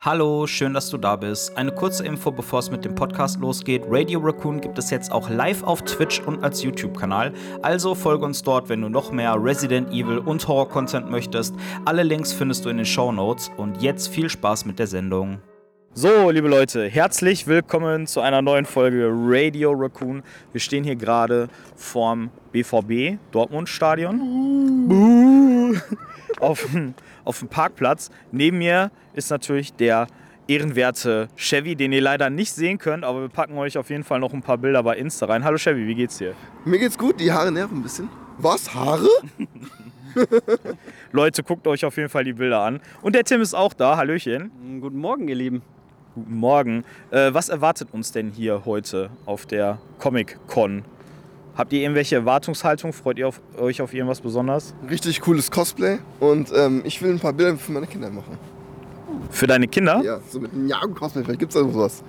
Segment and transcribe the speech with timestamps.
[0.00, 1.56] Hallo, schön, dass du da bist.
[1.56, 3.82] Eine kurze Info, bevor es mit dem Podcast losgeht.
[3.88, 7.32] Radio Raccoon gibt es jetzt auch live auf Twitch und als YouTube-Kanal.
[7.62, 11.52] Also folge uns dort, wenn du noch mehr Resident Evil und Horror-Content möchtest.
[11.84, 13.50] Alle Links findest du in den Show Notes.
[13.56, 15.40] Und jetzt viel Spaß mit der Sendung.
[15.94, 20.22] So, liebe Leute, herzlich willkommen zu einer neuen Folge Radio Raccoon.
[20.52, 24.20] Wir stehen hier gerade vorm BVB Dortmund Stadion.
[26.38, 26.68] Auf,
[27.28, 28.10] auf dem Parkplatz.
[28.32, 30.06] Neben mir ist natürlich der
[30.48, 34.18] ehrenwerte Chevy, den ihr leider nicht sehen könnt, aber wir packen euch auf jeden Fall
[34.18, 35.44] noch ein paar Bilder bei Insta rein.
[35.44, 36.34] Hallo Chevy, wie geht's dir?
[36.64, 38.08] Mir geht's gut, die Haare nerven ein bisschen.
[38.38, 38.74] Was?
[38.74, 39.08] Haare?
[41.12, 42.80] Leute, guckt euch auf jeden Fall die Bilder an.
[43.02, 43.98] Und der Tim ist auch da.
[43.98, 44.80] Hallöchen.
[44.80, 45.62] Guten Morgen, ihr Lieben.
[46.14, 46.84] Guten Morgen.
[47.10, 50.84] Äh, was erwartet uns denn hier heute auf der Comic-Con?
[51.58, 52.92] Habt ihr irgendwelche Erwartungshaltung?
[52.92, 54.76] Freut ihr auf, euch auf irgendwas besonders?
[54.88, 58.38] Richtig cooles Cosplay und ähm, ich will ein paar Bilder für meine Kinder machen.
[59.30, 60.00] Für deine Kinder?
[60.04, 62.04] Ja, so mit einem Jagen-Cosplay, vielleicht gibt's da sowas.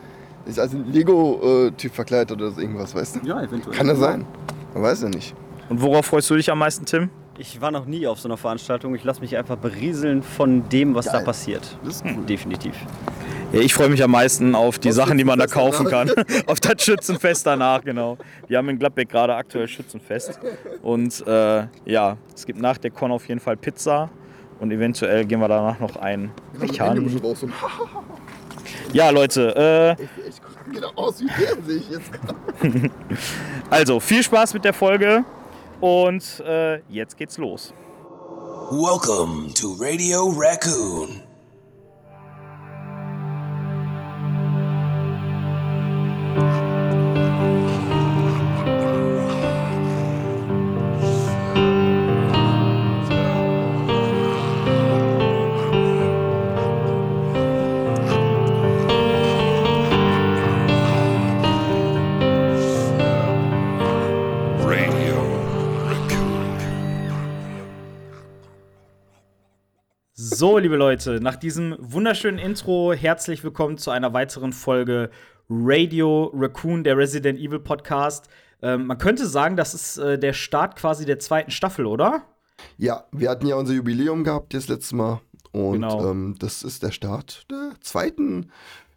[0.46, 3.28] Ich als ein Lego-Typ verkleidet oder so irgendwas, weißt du?
[3.28, 3.76] Ja, eventuell.
[3.76, 4.24] Kann das sein?
[4.76, 5.34] Man weiß ja nicht.
[5.68, 7.10] Und worauf freust du dich am meisten, Tim?
[7.40, 8.94] Ich war noch nie auf so einer Veranstaltung.
[8.96, 11.24] Ich lasse mich einfach berieseln von dem, was da Geil.
[11.24, 11.78] passiert.
[11.86, 12.26] Das ist cool.
[12.26, 12.76] Definitiv.
[13.54, 16.28] Ja, ich freue mich am meisten auf die Aufs Sachen, die man da kaufen Schützenfest
[16.28, 16.44] kann.
[16.48, 18.18] auf das Schützenfest danach, genau.
[18.50, 20.38] Wir haben in Gladbeck gerade aktuell Schützenfest.
[20.82, 24.10] Und äh, ja, es gibt nach der Con auf jeden Fall Pizza.
[24.60, 27.22] Und eventuell gehen wir danach noch ein Mechan.
[28.94, 32.12] Ja, Leute, äh, ich, ich guck genau aus wie der sehe ich jetzt
[33.70, 35.24] also viel Spaß mit der Folge.
[35.82, 37.74] Und äh, jetzt geht's los.
[38.72, 41.29] Welcome to Radio Raccoon.
[70.40, 75.10] So, liebe Leute, nach diesem wunderschönen Intro herzlich willkommen zu einer weiteren Folge
[75.50, 78.30] Radio Raccoon, der Resident Evil Podcast.
[78.62, 82.24] Ähm, man könnte sagen, das ist äh, der Start quasi der zweiten Staffel, oder?
[82.78, 85.20] Ja, wir hatten ja unser Jubiläum gehabt das letzte Mal.
[85.52, 86.10] Und Genau.
[86.10, 88.50] ähm, das ist der Start der zweiten,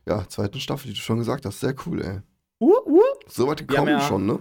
[0.07, 1.59] ja, zweiten Staffel, wie du schon gesagt hast.
[1.59, 2.21] Sehr cool, ey.
[2.61, 3.01] Uh, uh.
[3.27, 4.39] So weit Wir gekommen ja- schon, ne?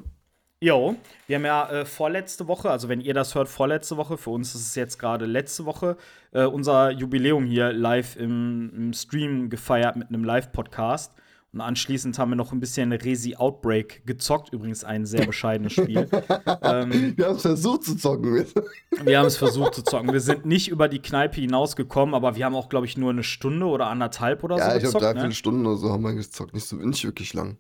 [0.64, 0.96] Jo,
[1.26, 4.54] wir haben ja äh, vorletzte Woche, also wenn ihr das hört, vorletzte Woche, für uns
[4.54, 5.98] ist es jetzt gerade letzte Woche,
[6.34, 11.14] äh, unser Jubiläum hier live im, im Stream gefeiert mit einem Live-Podcast.
[11.52, 16.08] Und anschließend haben wir noch ein bisschen Resi Outbreak gezockt, übrigens ein sehr bescheidenes Spiel.
[16.62, 18.46] ähm, Wir haben es versucht zu zocken.
[19.04, 20.14] wir haben es versucht zu zocken.
[20.14, 23.24] Wir sind nicht über die Kneipe hinausgekommen, aber wir haben auch, glaube ich, nur eine
[23.24, 25.04] Stunde oder anderthalb oder ja, so ich glaube, gezockt.
[25.04, 25.34] dreiviertel Ne?
[25.34, 26.54] Stunden oder so haben wir gezockt.
[26.54, 27.58] Nicht so nicht wirklich lang.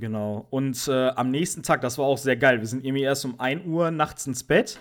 [0.00, 0.46] Genau.
[0.50, 2.60] Und äh, am nächsten Tag, das war auch sehr geil.
[2.60, 4.80] Wir sind irgendwie erst um 1 Uhr nachts ins Bett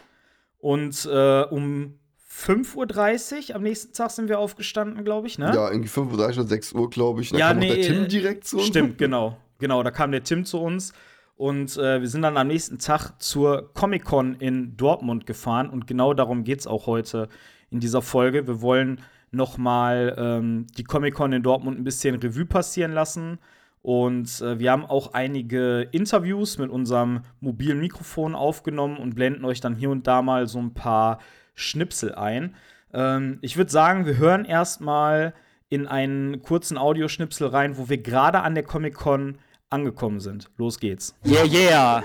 [0.60, 5.52] und äh, um 5.30 Uhr am nächsten Tag sind wir aufgestanden, glaube ich, ne?
[5.54, 7.30] Ja, irgendwie 5.30 oder 6 Uhr, glaube ich.
[7.30, 8.68] Da Ja, kam nee, der Tim äh, direkt zu uns.
[8.68, 9.38] Stimmt, genau.
[9.60, 10.94] Genau, da kam der Tim zu uns
[11.36, 16.14] und äh, wir sind dann am nächsten Tag zur Comic-Con in Dortmund gefahren und genau
[16.14, 17.30] darum geht es auch heute
[17.70, 18.48] in dieser Folge.
[18.48, 23.40] Wir wollen noch mal ähm, die Comic-Con in Dortmund ein bisschen Revue passieren lassen
[23.84, 29.60] und äh, wir haben auch einige Interviews mit unserem mobilen Mikrofon aufgenommen und blenden euch
[29.60, 31.20] dann hier und da mal so ein paar
[31.54, 32.56] Schnipsel ein.
[32.94, 35.34] Ähm, ich würde sagen, wir hören erstmal
[35.68, 39.38] in einen kurzen Audioschnipsel rein, wo wir gerade an der Comic-Con
[39.70, 40.50] angekommen sind.
[40.58, 41.14] Los geht's.
[41.26, 42.04] Yeah, yeah.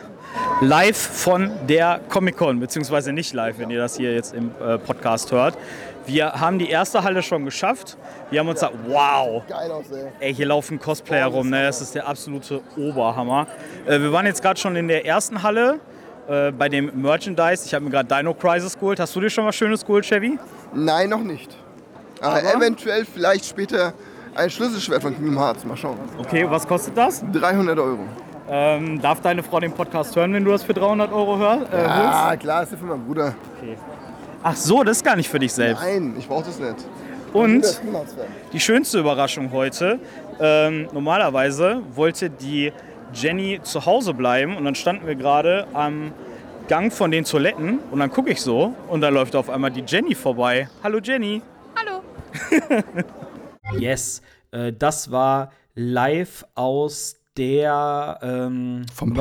[0.60, 5.31] Live von der Comic-Con, beziehungsweise nicht live, wenn ihr das hier jetzt im äh, Podcast
[5.31, 5.56] hört.
[6.08, 7.98] Wir haben die erste Halle schon geschafft.
[8.30, 10.06] Wir haben uns gesagt, wow, Geil aus, ey.
[10.20, 11.64] Ey, hier laufen Cosplayer rum, ne?
[11.64, 13.46] Das ist der absolute Oberhammer.
[13.86, 15.80] Äh, wir waren jetzt gerade schon in der ersten Halle
[16.26, 17.66] äh, bei dem Merchandise.
[17.66, 18.98] Ich habe mir gerade Dino Crisis geholt.
[18.98, 20.38] Hast du dir schon was Schönes geholt, Chevy?
[20.72, 21.54] Nein, noch nicht.
[22.22, 22.54] Aber, Aber?
[22.54, 23.92] eventuell vielleicht später
[24.34, 25.62] ein Schlüsselschwert von Kingdom Hearts.
[25.66, 25.98] Mal schauen.
[26.18, 27.22] Okay, was kostet das?
[27.33, 28.00] 300 Euro.
[28.50, 31.77] Ähm, darf deine Frau den Podcast hören, wenn du das für 300 Euro hör, äh,
[31.77, 32.15] holst?
[32.15, 33.34] Ah, klar, ist ja für meinen Bruder.
[34.42, 35.82] Ach so, das ist gar nicht für dich selbst.
[35.82, 36.76] Nein, ich brauch das nicht.
[37.32, 37.80] Und
[38.52, 39.98] die schönste Überraschung heute.
[40.40, 42.72] Ähm, normalerweise wollte die
[43.12, 46.12] Jenny zu Hause bleiben und dann standen wir gerade am
[46.68, 49.82] Gang von den Toiletten und dann gucke ich so und da läuft auf einmal die
[49.86, 50.68] Jenny vorbei.
[50.82, 51.42] Hallo Jenny.
[51.76, 52.02] Hallo.
[53.78, 59.14] Yes, äh, das war live aus der ähm, Vom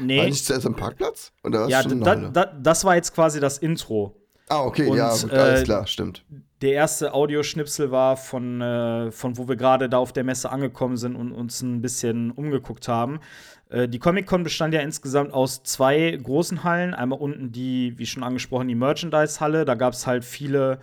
[0.00, 0.16] Merchandise-Halle.
[0.18, 1.32] War Nee, ich zuerst am Parkplatz?
[1.44, 4.16] Oder ja, da, da, das war jetzt quasi das Intro.
[4.48, 6.24] Ah, okay, und, ja, gut, alles äh, klar, stimmt.
[6.60, 10.96] der erste Audioschnipsel war von, äh, von wo wir gerade da auf der Messe angekommen
[10.96, 13.20] sind und uns ein bisschen umgeguckt haben.
[13.68, 16.94] Äh, die Comic-Con bestand ja insgesamt aus zwei großen Hallen.
[16.94, 19.64] Einmal unten die, wie schon angesprochen, die Merchandise-Halle.
[19.64, 20.80] Da gab es halt viele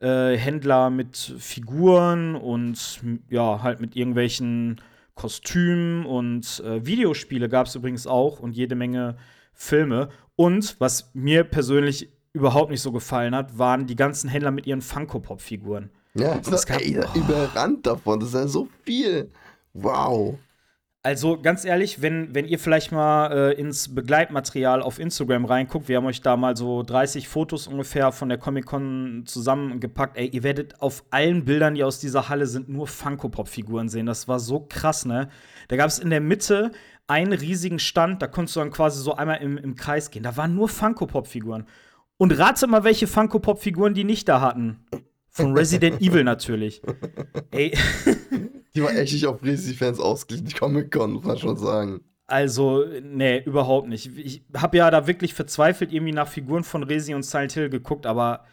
[0.00, 3.00] äh, Händler mit Figuren und
[3.30, 4.80] ja, halt mit irgendwelchen
[5.14, 9.16] Kostümen und äh, Videospiele gab es übrigens auch und jede Menge
[9.52, 10.08] Filme.
[10.36, 14.82] Und was mir persönlich überhaupt nicht so gefallen hat, waren die ganzen Händler mit ihren
[14.82, 15.90] Funko-Pop-Figuren.
[16.14, 18.18] Ja, das gab- ey, überrannt davon.
[18.20, 19.30] Das ist ja so viel.
[19.72, 20.38] Wow.
[21.04, 25.98] Also ganz ehrlich, wenn, wenn ihr vielleicht mal äh, ins Begleitmaterial auf Instagram reinguckt, wir
[25.98, 30.16] haben euch da mal so 30 Fotos ungefähr von der Comic-Con zusammengepackt.
[30.16, 34.06] Ey, ihr werdet auf allen Bildern, die aus dieser Halle sind, nur Funko-Pop-Figuren sehen.
[34.06, 35.28] Das war so krass, ne?
[35.68, 36.70] Da gab es in der Mitte
[37.06, 40.22] einen riesigen Stand, da konntest du dann quasi so einmal im, im Kreis gehen.
[40.22, 41.66] Da waren nur Funko-Pop-Figuren.
[42.16, 44.86] Und rate mal, welche Funko-Pop-Figuren die nicht da hatten.
[45.28, 46.80] Von Resident Evil natürlich.
[47.50, 47.76] Ey.
[48.74, 52.00] Die war echt nicht auf Resi-Fans ausgelegt, die Comic-Con, muss man schon sagen.
[52.26, 54.16] Also, nee, überhaupt nicht.
[54.16, 58.06] Ich habe ja da wirklich verzweifelt irgendwie nach Figuren von Resi und Silent Hill geguckt,
[58.06, 58.44] aber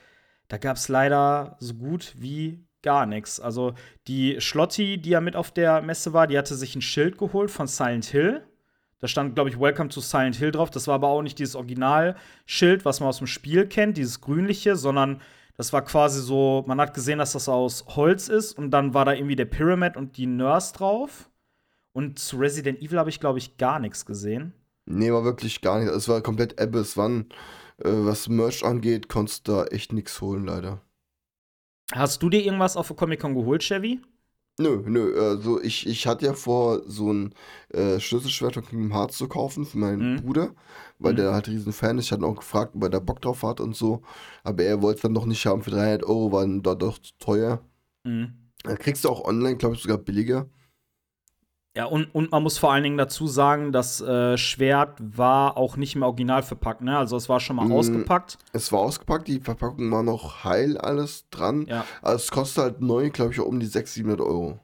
[0.50, 3.40] da gab es leider so gut wie gar nichts.
[3.40, 3.74] Also,
[4.08, 7.50] die Schlotti, die ja mit auf der Messe war, die hatte sich ein Schild geholt
[7.50, 8.44] von Silent Hill.
[9.00, 10.70] Da stand, glaube ich, Welcome to Silent Hill drauf.
[10.70, 14.76] Das war aber auch nicht dieses Originalschild, was man aus dem Spiel kennt, dieses grünliche,
[14.76, 15.22] sondern
[15.62, 19.06] das war quasi so, man hat gesehen, dass das aus Holz ist und dann war
[19.06, 21.30] da irgendwie der Pyramid und die Nurse drauf.
[21.94, 24.54] Und zu Resident Evil habe ich, glaube ich, gar nichts gesehen.
[24.88, 25.90] Nee, war wirklich gar nicht.
[25.92, 26.98] Es war komplett Abyss.
[26.98, 27.28] Wann,
[27.78, 30.82] äh, was Merch angeht, konntest du da echt nichts holen, leider.
[31.94, 34.02] Hast du dir irgendwas auf der Comic-Con geholt, Chevy?
[34.60, 37.34] Nö, nö, also ich, ich hatte ja vor, so ein
[37.70, 40.22] äh, Schlüsselschwert von Kingdom Hearts zu kaufen für meinen Mhm.
[40.22, 40.56] Bruder,
[41.02, 41.18] weil Mhm.
[41.18, 42.06] der halt riesen Fan ist.
[42.06, 44.02] Ich hatte ihn auch gefragt, ob er da Bock drauf hat und so.
[44.44, 46.98] Aber er wollte es dann noch nicht haben für 300 Euro, war dann dort doch
[47.00, 47.62] zu teuer.
[48.04, 48.34] Mhm.
[48.64, 50.48] Da kriegst du auch online, glaube ich, sogar billiger.
[51.76, 55.78] Ja, und, und man muss vor allen Dingen dazu sagen, das äh, Schwert war auch
[55.78, 56.98] nicht mehr original verpackt, ne?
[56.98, 57.72] Also es war schon mal Mhm.
[57.72, 58.38] ausgepackt.
[58.52, 61.66] Es war ausgepackt, die Verpackung war noch heil, alles dran.
[61.68, 61.86] Ja.
[62.02, 64.60] Also es kostet halt neu, glaube ich, um die 600, 700 Euro.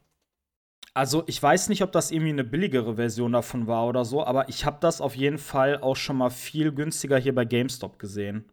[0.97, 4.49] Also ich weiß nicht, ob das irgendwie eine billigere Version davon war oder so, aber
[4.49, 8.45] ich habe das auf jeden Fall auch schon mal viel günstiger hier bei GameStop gesehen.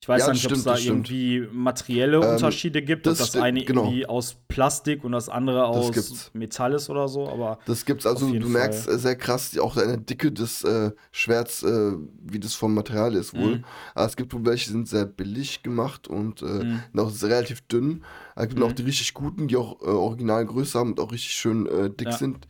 [0.00, 1.10] Ich weiß Ja, das nicht, ob es da das stimmt.
[1.10, 3.84] irgendwie materielle Ähm, Unterschiede gibt, ob das das eine genau.
[3.84, 6.30] irgendwie aus Plastik und das andere aus gibt's.
[6.32, 8.94] Metall ist oder so, aber Das gibt's also, du jeden merkst Fall.
[8.94, 11.92] äh, sehr krass auch eine Dicke des äh, Schwerts, äh,
[12.22, 13.58] wie das vom Material ist wohl.
[13.58, 13.64] Mhm.
[13.94, 16.82] Aber es gibt wohl welche, die sind sehr billig gemacht und äh, Mhm.
[16.94, 18.02] noch relativ dünn.
[18.36, 18.66] Es gibt Mhm.
[18.66, 22.08] auch die richtig guten, die auch äh, Originalgröße haben und auch richtig schön äh, dick
[22.08, 22.16] Ja.
[22.16, 22.48] sind,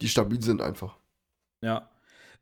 [0.00, 0.96] die stabil sind einfach.
[1.62, 1.90] Ja.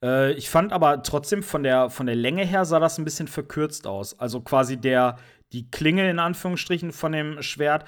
[0.03, 3.29] Äh, ich fand aber trotzdem von der, von der Länge her sah das ein bisschen
[3.29, 4.19] verkürzt aus.
[4.19, 5.19] Also quasi der,
[5.53, 7.87] die Klinge in Anführungsstrichen von dem Schwert,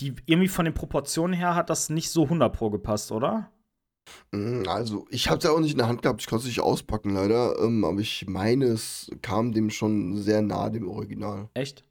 [0.00, 3.50] die irgendwie von den Proportionen her hat das nicht so 100 pro gepasst, oder?
[4.32, 6.48] Mm, Also, ich habe es ja auch nicht in der Hand gehabt, ich konnte es
[6.48, 11.48] nicht auspacken leider, ähm, aber ich meine, es kam dem schon sehr nah, dem Original.
[11.54, 11.84] Echt?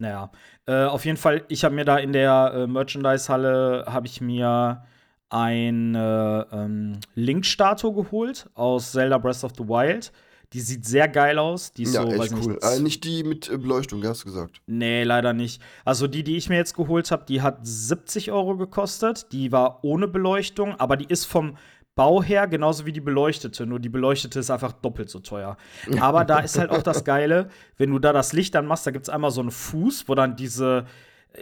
[0.00, 0.30] Naja.
[0.66, 4.82] Äh, auf jeden Fall, ich habe mir da in der äh, Merchandise-Halle, habe ich mir
[5.28, 10.10] eine ähm, Link-Statue geholt aus Zelda Breath of the Wild.
[10.52, 11.72] Die sieht sehr geil aus.
[11.72, 12.54] Die ist ja, so, echt cool.
[12.54, 14.60] nicht, Äh, nicht die mit äh, Beleuchtung, hast du gesagt.
[14.66, 15.62] Nee, leider nicht.
[15.84, 19.30] Also die, die ich mir jetzt geholt habe, die hat 70 Euro gekostet.
[19.30, 21.56] Die war ohne Beleuchtung, aber die ist vom
[22.00, 23.66] Bau her genauso wie die beleuchtete.
[23.66, 25.58] Nur die beleuchtete ist einfach doppelt so teuer.
[26.00, 29.02] Aber da ist halt auch das Geile, wenn du da das Licht anmachst, da gibt
[29.02, 30.86] es einmal so einen Fuß, wo dann diese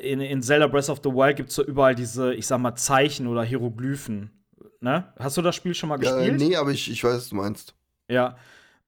[0.02, 2.74] in, in Zelda Breath of the Wild gibt es so überall diese, ich sag mal,
[2.74, 4.32] Zeichen oder Hieroglyphen.
[4.80, 5.12] Ne?
[5.16, 6.40] Hast du das Spiel schon mal gespielt?
[6.40, 7.76] nee, aber ich, ich weiß, was du meinst.
[8.10, 8.36] Ja.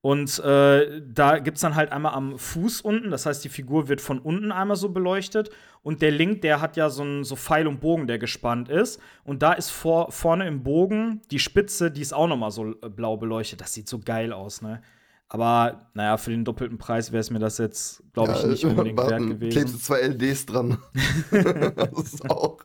[0.03, 3.89] Und äh, da gibt es dann halt einmal am Fuß unten, das heißt, die Figur
[3.89, 5.51] wird von unten einmal so beleuchtet.
[5.83, 9.01] Und der Link, der hat ja so einen so Pfeil und Bogen, der gespannt ist.
[9.25, 12.73] Und da ist vor, vorne im Bogen die Spitze, die ist auch noch mal so
[12.83, 13.61] äh, blau beleuchtet.
[13.61, 14.81] Das sieht so geil aus, ne?
[15.29, 18.99] Aber naja, für den doppelten Preis wäre es mir das jetzt, glaube ich, nicht unbedingt
[18.99, 19.81] wert warten, Klebst du gewesen.
[19.81, 20.79] zwei LDs dran.
[21.31, 22.59] das ist auch.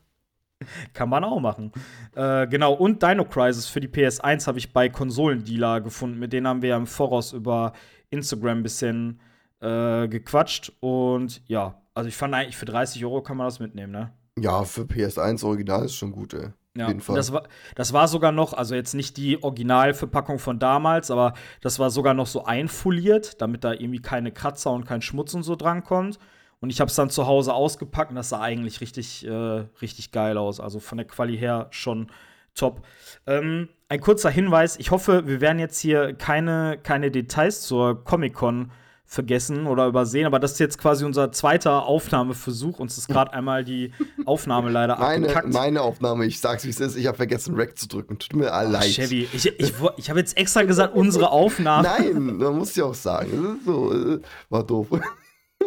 [0.94, 1.72] Kann man auch machen.
[2.16, 6.20] Äh, genau, und Dino Crisis für die PS1 habe ich bei Konsolendealer gefunden.
[6.20, 7.74] Mit denen haben wir ja im Voraus über
[8.10, 9.20] Instagram ein bisschen
[9.62, 10.72] äh, gequatscht.
[10.80, 14.12] Und ja, also ich fand eigentlich für 30 Euro kann man das mitnehmen, ne?
[14.38, 16.50] Ja, für PS1 Original ist schon gut, ey.
[16.78, 16.94] Ja.
[16.94, 17.44] Das war,
[17.76, 22.14] das war sogar noch, also jetzt nicht die Originalverpackung von damals, aber das war sogar
[22.14, 26.20] noch so einfoliert, damit da irgendwie keine Kratzer und kein Schmutz und so drankommt.
[26.62, 29.32] Und ich habe es dann zu Hause ausgepackt und das sah eigentlich richtig, äh,
[29.82, 30.60] richtig geil aus.
[30.60, 32.08] Also von der Quali her schon
[32.56, 32.82] top.
[33.28, 38.72] Ähm, ein kurzer Hinweis: Ich hoffe, wir werden jetzt hier keine, keine Details zur Comic-Con
[39.08, 42.80] vergessen oder übersehen, aber das ist jetzt quasi unser zweiter Aufnahmeversuch.
[42.80, 43.92] Uns ist gerade einmal die
[44.26, 45.54] Aufnahme leider Meine, abgekackt.
[45.54, 48.18] meine Aufnahme, ich sag's wie es ist, ich habe vergessen, Rack zu drücken.
[48.18, 48.86] Tut mir leid.
[48.86, 51.88] Chevy, ich, ich, ich habe jetzt extra gesagt, unsere Aufnahme.
[51.88, 53.30] Nein, man muss ja auch sagen.
[53.44, 54.20] Das ist so, äh,
[54.50, 54.88] war doof.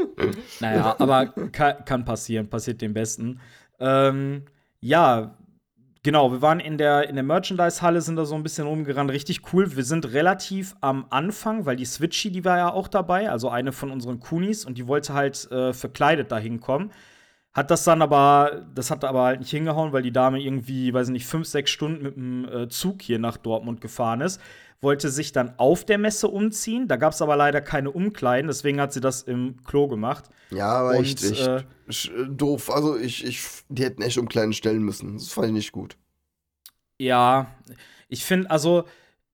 [0.60, 3.40] Naja, aber kann, kann passieren, passiert dem Besten.
[3.80, 4.44] Ähm,
[4.80, 5.36] ja,
[6.02, 9.10] genau, wir waren in der, in der Merchandise-Halle, sind da so ein bisschen rumgerannt.
[9.10, 9.76] Richtig cool.
[9.76, 13.72] Wir sind relativ am Anfang, weil die Switchy, die war ja auch dabei, also eine
[13.72, 16.90] von unseren Kunis, und die wollte halt äh, verkleidet da hinkommen.
[17.54, 21.08] Hat das dann aber, das hat aber halt nicht hingehauen, weil die Dame irgendwie, weiß
[21.08, 24.40] ich nicht, fünf, sechs Stunden mit dem äh, Zug hier nach Dortmund gefahren ist.
[24.80, 26.86] Wollte sich dann auf der Messe umziehen.
[26.86, 30.26] Da gab es aber leider keine Umkleiden, deswegen hat sie das im Klo gemacht.
[30.50, 32.70] Ja, aber Und, echt, echt äh, sch- doof.
[32.70, 35.14] Also ich, ich, die hätten echt um kleinen stellen müssen.
[35.14, 35.96] Das fand ich nicht gut.
[36.98, 37.54] Ja,
[38.08, 38.84] ich finde, also,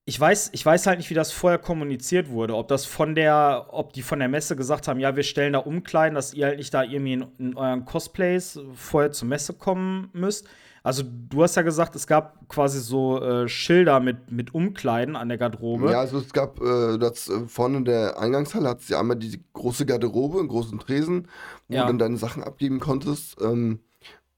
[0.05, 2.55] ich weiß, ich weiß halt nicht, wie das vorher kommuniziert wurde.
[2.55, 5.59] Ob das von der, ob die von der Messe gesagt haben, ja, wir stellen da
[5.59, 10.09] Umkleiden, dass ihr halt nicht da irgendwie in, in euren Cosplays vorher zur Messe kommen
[10.13, 10.47] müsst.
[10.85, 15.29] Also, du hast ja gesagt, es gab quasi so äh, Schilder mit, mit Umkleiden an
[15.29, 15.89] der Garderobe.
[15.91, 19.43] Ja, also es gab, äh, das, äh, vorne in der Eingangshalle hat sie einmal die
[19.53, 21.27] große Garderobe, einen großen Tresen,
[21.67, 21.81] wo Ja.
[21.81, 23.35] du dann deine Sachen abgeben konntest.
[23.41, 23.79] Ähm,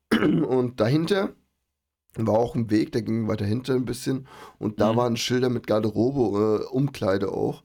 [0.47, 1.29] und dahinter
[2.15, 4.27] war auch ein Weg, der ging weiter hinter ein bisschen.
[4.57, 4.97] Und da Mhm.
[4.97, 7.61] waren Schilder mit Garderobe, äh, Umkleide auch.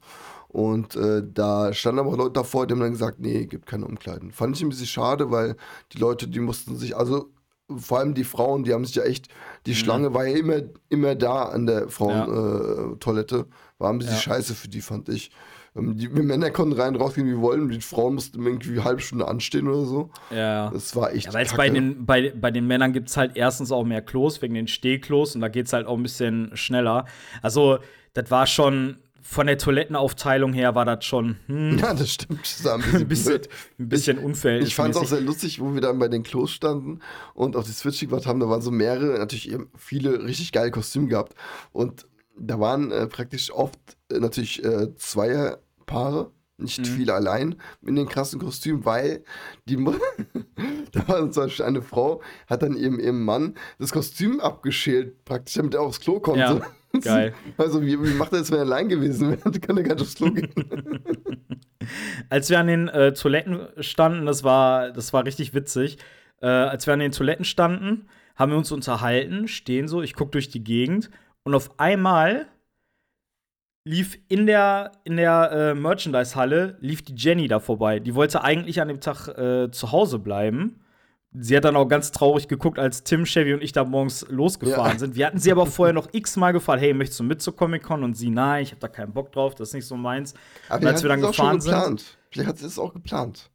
[0.49, 4.31] Und äh, da standen aber Leute davor, die haben dann gesagt, nee, gibt keine Umkleiden.
[4.31, 5.55] Fand ich ein bisschen schade, weil
[5.93, 7.29] die Leute, die mussten sich, also
[7.75, 9.29] vor allem die Frauen, die haben sich ja echt,
[9.65, 12.93] die Schlange war ja immer, immer da an der Frauentoilette.
[12.93, 13.45] Äh, Toilette.
[13.77, 14.19] war ein bisschen Ja.
[14.21, 15.31] scheiße für die, fand ich.
[15.75, 17.69] Ähm, die wir Männer konnten rein, rausgehen, wie wollen.
[17.69, 20.09] Die Frauen mussten irgendwie eine halbe Stunde anstehen oder so.
[20.29, 20.69] ja.
[20.71, 23.71] Das war echt Ja, weil bei den, bei, bei den Männern gibt es halt erstens
[23.71, 27.05] auch mehr Klos wegen den Stehklos und da geht es halt auch ein bisschen schneller.
[27.41, 27.79] Also,
[28.13, 32.41] das war schon von der Toilettenaufteilung her war das schon hm, Ja, das stimmt.
[32.43, 33.41] Das ein bisschen, bisschen,
[33.79, 34.67] ein bisschen unverhältnismäßig.
[34.67, 36.99] Ich fand es auch sehr lustig, wo wir dann bei den Klos standen
[37.33, 38.39] und auf die Switch gemacht haben.
[38.39, 41.33] Da waren so mehrere, natürlich eben viele richtig geile Kostüme gehabt.
[41.71, 42.05] Und
[42.37, 43.79] da waren äh, praktisch oft
[44.11, 46.85] äh, natürlich äh, Zweierpaare, nicht Mhm.
[46.85, 49.23] viele allein in den krassen Kostümen, weil
[49.67, 49.75] die
[50.91, 55.55] da war zum Beispiel eine Frau, hat dann ihrem, ihrem Mann das Kostüm abgeschält, praktisch,
[55.55, 56.39] damit er aufs Klo konnte.
[56.39, 56.61] Ja,
[57.01, 57.33] geil.
[57.57, 59.59] Also, wie, wie macht er das, wenn er allein gewesen wäre?
[59.59, 60.49] Kann er gar nicht aufs Klo gehen.
[62.29, 65.97] als wir an den äh, Toiletten standen, das war, das war richtig witzig.
[66.41, 70.31] Äh, als wir an den Toiletten standen, haben wir uns unterhalten, stehen so, ich gucke
[70.31, 71.09] durch die Gegend
[71.43, 72.47] und auf einmal
[73.85, 77.99] lief in der, in der äh, Merchandise-Halle, lief die Jenny da vorbei.
[77.99, 80.82] Die wollte eigentlich an dem Tag äh, zu Hause bleiben.
[81.35, 84.93] Sie hat dann auch ganz traurig geguckt, als Tim, Chevy und ich da morgens losgefahren
[84.93, 84.99] Ja.
[84.99, 85.15] sind.
[85.15, 88.03] Wir hatten sie aber vorher noch x-mal gefragt, hey, möchtest du mit zur Comic-Con?
[88.03, 90.33] Und sie, nein, ich habe da keinen Bock drauf, das ist nicht so meins.
[90.69, 92.17] Aber Und als wir dann gefahren sind, geplant.
[92.29, 93.49] Vielleicht hat sie es auch geplant.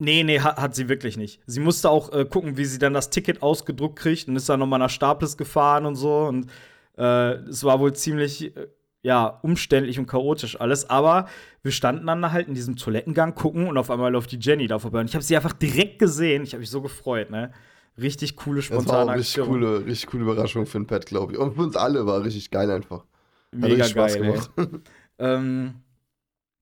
[0.00, 1.40] Nee, nee, hat, hat sie wirklich nicht.
[1.46, 4.60] Sie musste auch äh, gucken, wie sie dann das Ticket ausgedruckt kriegt und ist dann
[4.60, 6.18] nochmal nach Staples gefahren und so.
[6.26, 6.48] Und
[6.96, 8.68] äh, es war wohl ziemlich, äh,
[9.08, 10.90] ja, umständlich und chaotisch alles.
[10.90, 11.28] Aber
[11.62, 14.78] wir standen dann halt in diesem Toilettengang gucken und auf einmal läuft die Jenny da
[14.78, 15.00] vorbei.
[15.00, 16.42] Und ich habe sie einfach direkt gesehen.
[16.42, 17.50] Ich habe mich so gefreut, ne?
[17.96, 19.48] Richtig coole, spontane richtig Aktion.
[19.48, 21.38] coole, richtig coole Überraschung für den Pet, glaube ich.
[21.38, 22.98] Und für uns alle war richtig geil einfach.
[22.98, 23.06] Hat
[23.52, 24.50] Mega Spaß geil, gemacht.
[25.20, 25.74] Ähm,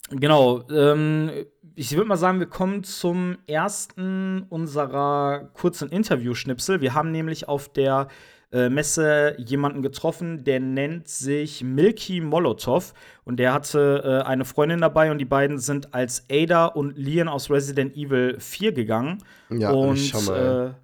[0.08, 0.62] genau.
[0.70, 1.30] Ähm,
[1.74, 6.80] ich würde mal sagen, wir kommen zum ersten unserer kurzen Interview-Schnipsel.
[6.80, 8.08] Wir haben nämlich auf der
[8.52, 14.80] äh, Messe jemanden getroffen, der nennt sich Milky Molotov und der hatte äh, eine Freundin
[14.80, 19.18] dabei und die beiden sind als Ada und Leon aus Resident Evil 4 gegangen.
[19.50, 20.68] Ja, und ich schau mal.
[20.68, 20.80] äh,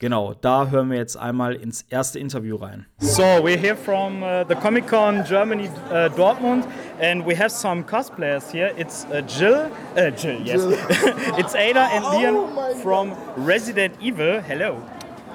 [0.00, 2.86] genau, da hören wir jetzt einmal ins erste Interview rein.
[2.98, 6.66] So, we're here from uh, the Comic Con Germany uh, Dortmund
[7.00, 8.72] and we have some cosplayers here.
[8.76, 10.62] It's uh, Jill, uh, Jill, yes.
[11.38, 14.40] it's Ada and Leon from Resident Evil.
[14.40, 14.82] Hello.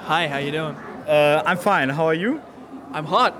[0.04, 0.76] Hi, how you doing?
[1.06, 1.88] Uh, I'm fine.
[1.88, 2.40] How are you?
[2.92, 3.34] I'm hot.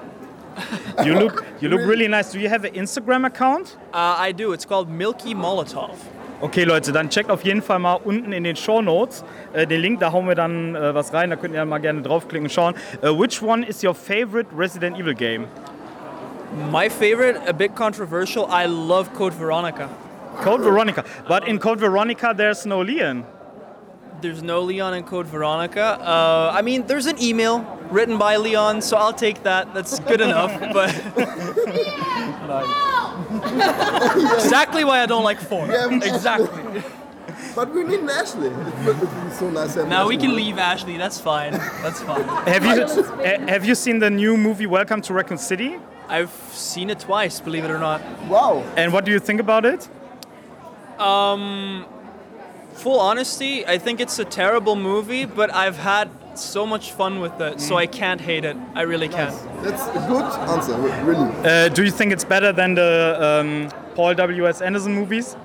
[1.05, 2.33] You look you look really nice.
[2.33, 3.77] Do you have an Instagram account?
[3.93, 4.53] Uh, I do.
[4.53, 5.97] It's called Milky Molotov.
[6.43, 9.83] Okay, Leute, dann checkt auf jeden Fall mal unten in den Show Notes äh, den
[9.83, 10.01] Link.
[10.01, 11.31] Da hauen wir dann äh, was rein.
[11.31, 12.75] Da könnt ihr mal gerne draufklicken und schauen.
[13.03, 15.47] Uh, which one is your favorite Resident Evil game?
[16.73, 18.49] My favorite, a bit controversial.
[18.51, 19.89] I love Code Veronica.
[20.43, 21.05] Code Veronica.
[21.29, 23.25] But in Code Veronica, there's no Leon.
[24.21, 25.99] There's no Leon in Code Veronica.
[26.01, 27.61] Uh, I mean, there's an email
[27.91, 29.73] written by Leon, so I'll take that.
[29.73, 30.51] That's good enough.
[30.73, 30.91] But
[34.35, 35.71] exactly why I don't like four.
[35.71, 36.83] Exactly.
[37.55, 38.49] But we need Ashley.
[38.49, 39.75] It would be so nice.
[39.75, 40.97] to have Now we can leave Ashley.
[40.97, 41.53] That's fine.
[41.83, 42.23] That's fine.
[42.47, 45.79] Have you uh, have you seen the new movie Welcome to Raccoon City?
[46.09, 48.01] I've seen it twice, believe it or not.
[48.29, 48.63] Wow.
[48.77, 49.89] And what do you think about it?
[50.99, 51.87] Um,
[52.81, 57.39] full honesty, I think it's a terrible movie, but I've had so much fun with
[57.41, 58.57] it, so I can't hate it.
[58.75, 59.35] I really can't.
[59.63, 61.31] That's a good answer, really.
[61.45, 64.63] Uh, do you think it's better than the um, Paul W.S.
[64.63, 65.37] Anderson movies?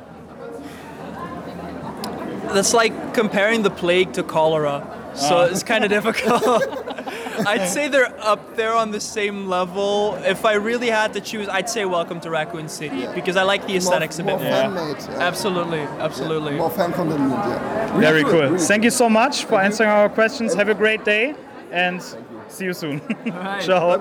[2.54, 4.80] That's like comparing the plague to cholera,
[5.16, 6.44] so it's kind of difficult.
[7.48, 10.16] I'd say they're up there on the same level.
[10.24, 13.66] If I really had to choose, I'd say Welcome to Raccoon City because I like
[13.68, 14.50] the aesthetics more of it.
[14.50, 14.98] fan-made.
[15.02, 15.20] yeah.
[15.20, 16.54] Absolutely, absolutely.
[16.56, 17.92] More fan content, yeah.
[17.92, 18.42] Really Very good, cool.
[18.42, 20.54] really Thank you so much for answering our questions.
[20.54, 21.36] Have a great day
[21.72, 22.02] and
[22.48, 23.02] see you soon.
[23.62, 23.98] Ciao.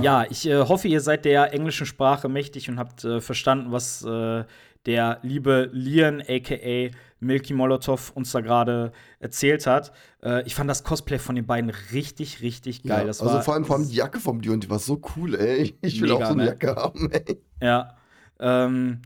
[0.00, 4.04] Ja, ich äh, hoffe, ihr seid der englischen Sprache mächtig und habt äh, verstanden, was
[4.04, 4.44] äh,
[4.86, 6.90] der liebe Lian, aka
[7.20, 9.92] Milky Molotov, uns da gerade erzählt hat.
[10.26, 13.02] Äh, ich fand das Cosplay von den beiden richtig, richtig geil.
[13.02, 15.00] Ja, das also war vor allem, vor allem die Jacke vom Dion, die war so
[15.14, 15.78] cool, ey.
[15.82, 16.48] Ich will Mega, auch so eine ne?
[16.48, 17.40] Jacke haben, ey.
[17.62, 17.96] Ja.
[18.40, 19.02] Ähm,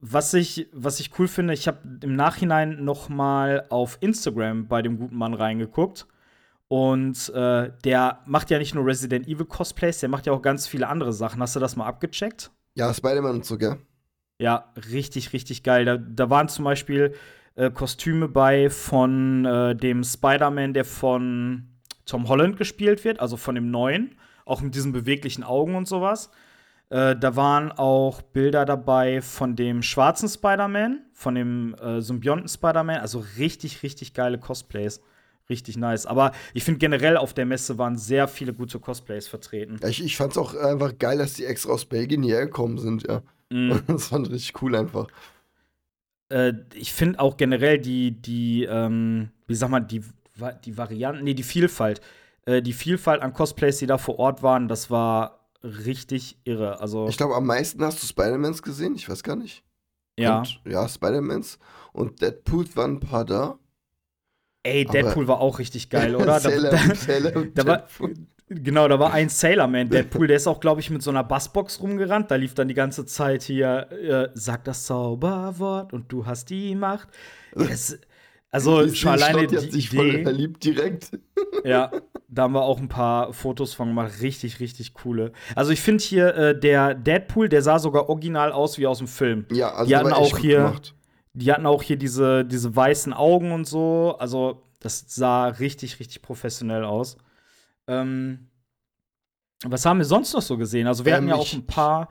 [0.00, 4.82] was ich, was ich cool finde, ich habe im Nachhinein noch mal auf Instagram bei
[4.82, 6.06] dem guten Mann reingeguckt.
[6.68, 10.68] Und äh, der macht ja nicht nur Resident Evil Cosplays, der macht ja auch ganz
[10.68, 11.40] viele andere Sachen.
[11.42, 12.50] Hast du das mal abgecheckt?
[12.74, 13.78] Ja, Spider-Man und so, gell?
[14.38, 15.84] Ja, richtig, richtig geil.
[15.84, 17.14] Da, da waren zum Beispiel
[17.56, 21.68] äh, Kostüme bei von äh, dem Spider-Man, der von
[22.06, 26.30] Tom Holland gespielt wird, also von dem neuen, auch mit diesen beweglichen Augen und sowas.
[26.90, 32.96] Äh, da waren auch Bilder dabei von dem schwarzen Spider-Man, von dem äh, Symbionten Spider-Man,
[33.00, 35.00] also richtig, richtig geile Cosplays.
[35.48, 36.06] Richtig nice.
[36.06, 39.80] Aber ich finde generell auf der Messe waren sehr viele gute Cosplays vertreten.
[39.84, 43.22] Ich, ich fand's auch einfach geil, dass die extra aus Belgien hierher gekommen sind, ja.
[43.50, 43.82] Mhm.
[43.88, 45.08] Das fand ich richtig cool einfach.
[46.30, 50.02] Äh, ich finde auch generell die, die, ähm, wie sag mal, die,
[50.64, 52.00] die Varianten, nee, die Vielfalt.
[52.46, 56.80] Äh, die Vielfalt an Cosplays, die da vor Ort waren, das war richtig irre.
[56.80, 59.62] Also, Ich glaube, am meisten hast du Spider-Mans gesehen, ich weiß gar nicht.
[60.18, 60.38] ja.
[60.38, 61.58] Und, ja, Spider-Mans.
[61.92, 63.58] Und Deadpool waren ein paar da.
[64.62, 66.24] Ey, aber- Deadpool war auch richtig geil, oder?
[66.40, 67.86] Da- Sailor, da- Sailor da war.
[68.50, 71.24] Genau, da war ein Sailor Man, Deadpool, der ist auch, glaube ich, mit so einer
[71.24, 72.30] Bassbox rumgerannt.
[72.30, 76.74] Da lief dann die ganze Zeit hier, äh, sag das Zauberwort und du hast die
[76.74, 77.08] Macht.
[77.54, 77.98] Das,
[78.50, 80.22] also Die- schon alleine die hat sich voll Idee.
[80.24, 81.10] verliebt direkt.
[81.64, 81.90] Ja,
[82.28, 84.20] da haben wir auch ein paar Fotos von gemacht.
[84.20, 85.32] Richtig, richtig coole.
[85.56, 89.08] Also ich finde hier, äh, der Deadpool, der sah sogar original aus wie aus dem
[89.08, 89.46] Film.
[89.52, 90.94] Ja, also Die hatten auch hier- gemacht.
[91.32, 94.16] Die hatten auch hier diese, diese weißen Augen und so.
[94.18, 97.16] Also das sah richtig, richtig professionell aus.
[97.86, 98.48] Ähm,
[99.64, 100.86] was haben wir sonst noch so gesehen?
[100.86, 102.08] Also wir Ähm, hatten ja auch ein paar.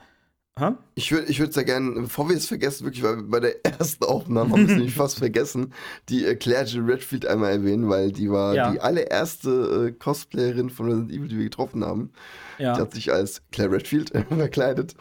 [0.58, 0.72] Hä?
[0.96, 4.04] Ich würde ich würd sehr gerne, bevor wir es vergessen, wirklich, weil bei der ersten
[4.04, 5.74] Aufnahme haben wir es nämlich fast vergessen,
[6.10, 8.72] die äh, Claire Jill Redfield einmal erwähnen, weil die war Ja.
[8.72, 12.12] die allererste äh, Cosplayerin von Resident Evil, die wir getroffen haben.
[12.58, 12.78] Die Ja.
[12.78, 14.96] hat sich als Claire Redfield verkleidet.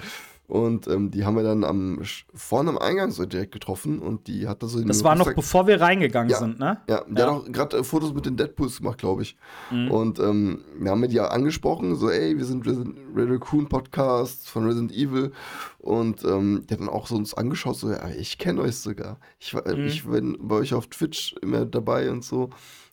[0.48, 2.00] Und ähm, die haben wir dann am
[2.34, 5.30] vorne am Eingang so direkt getroffen und die hat da so den Das war noch
[5.34, 6.38] bevor wir reingegangen Ja.
[6.38, 6.80] sind, ne?
[6.88, 7.30] Ja, der Ja.
[7.34, 9.36] hat auch gerade äh, Fotos mit den Deadpools gemacht, glaube ich.
[9.70, 9.90] Mhm.
[9.90, 14.48] Und ähm, wir haben die ja angesprochen, so, ey, wir sind Resident Red Raccoon Podcast
[14.48, 15.32] von Resident Evil.
[15.76, 19.20] Und ähm, der hat dann auch so uns angeschaut, so, ja, ich kenne euch sogar.
[19.38, 19.84] Ich, war- Mhm.
[19.86, 22.48] ich bin bei euch auf Twitch immer dabei und so.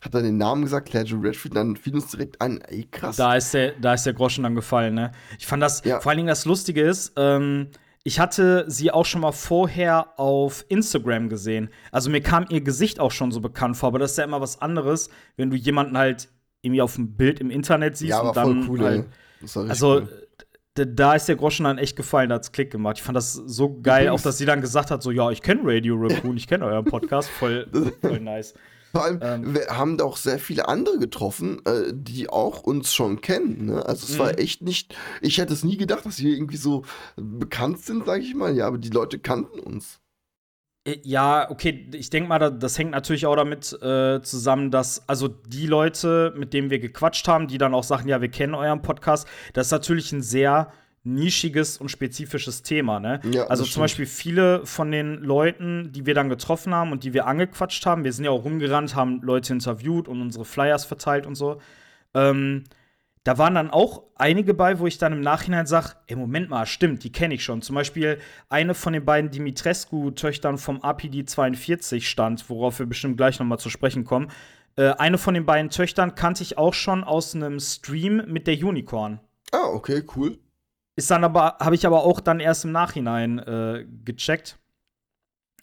[0.06, 3.16] Hat dann den Namen gesagt, Claire Jo Redfield, dann fiel uns direkt an, ey, krass.
[3.16, 5.12] Da ist der, da ist der Groschen dann gefallen, ne?
[5.40, 6.00] Ich fand das, Ja.
[6.00, 7.68] vor allen Dingen das Lustige ist, ähm,
[8.04, 11.70] ich hatte sie auch schon mal vorher auf Instagram gesehen.
[11.92, 14.42] Also mir kam ihr Gesicht auch schon so bekannt vor, aber das ist ja immer
[14.42, 16.30] was anderes, wenn du jemanden halt
[16.62, 20.02] irgendwie auf dem Bild im Internet siehst ja, aber und dann voll cool, halt, Also
[20.02, 20.86] cool.
[20.88, 22.98] da ist der Groschen dann echt gefallen, da hat's Klick gemacht.
[22.98, 25.62] Ich fand das so geil, auch dass sie dann gesagt hat, so ja, ich kenne
[25.64, 27.68] Radio Raccoon, ich kenne euren Podcast, voll,
[28.02, 28.54] voll nice.
[28.96, 32.94] Vor allem, ähm, wir haben da auch sehr viele andere getroffen, äh, die auch uns
[32.94, 33.66] schon kennen.
[33.66, 33.86] Ne?
[33.86, 34.20] Also es Mhm.
[34.20, 36.84] war echt nicht, ich hätte es nie gedacht, dass wir irgendwie so
[37.18, 38.56] bekannt sind, sage ich mal.
[38.56, 40.00] Ja, aber die Leute kannten uns.
[40.88, 45.10] Äh, Ja, okay, ich denke mal, da- das hängt natürlich auch damit äh, zusammen, dass,
[45.10, 48.56] also die Leute, mit denen wir gequatscht haben, die dann auch sagen, ja, wir kennen
[48.56, 50.72] euren Podcast, das ist natürlich ein sehr
[51.06, 53.22] nischiges und spezifisches Thema, ne?
[53.32, 57.14] Ja, also zum Beispiel viele von den Leuten, die wir dann getroffen haben und die
[57.14, 61.28] wir angequatscht haben, wir sind ja auch rumgerannt, haben Leute interviewt und unsere Flyers verteilt
[61.28, 61.62] und so.
[62.14, 62.64] Ähm,
[63.24, 66.68] da waren dann auch einige bei, wo ich dann im Nachhinein sage, ey, Moment mal,
[66.68, 67.64] stimmt, die kenne ich schon.
[67.64, 73.40] Zum Beispiel eine von den beiden Dimitrescu-Töchtern vom APD 42 stand, worauf wir bestimmt gleich
[73.40, 74.30] noch mal zu sprechen kommen.
[74.76, 78.56] Äh, eine von den beiden Töchtern kannte ich auch schon aus einem Stream mit der
[78.56, 79.20] Unicorn.
[79.52, 80.38] Ah, okay, cool.
[80.96, 84.58] Ist dann aber, habe ich aber auch dann erst im Nachhinein äh, gecheckt.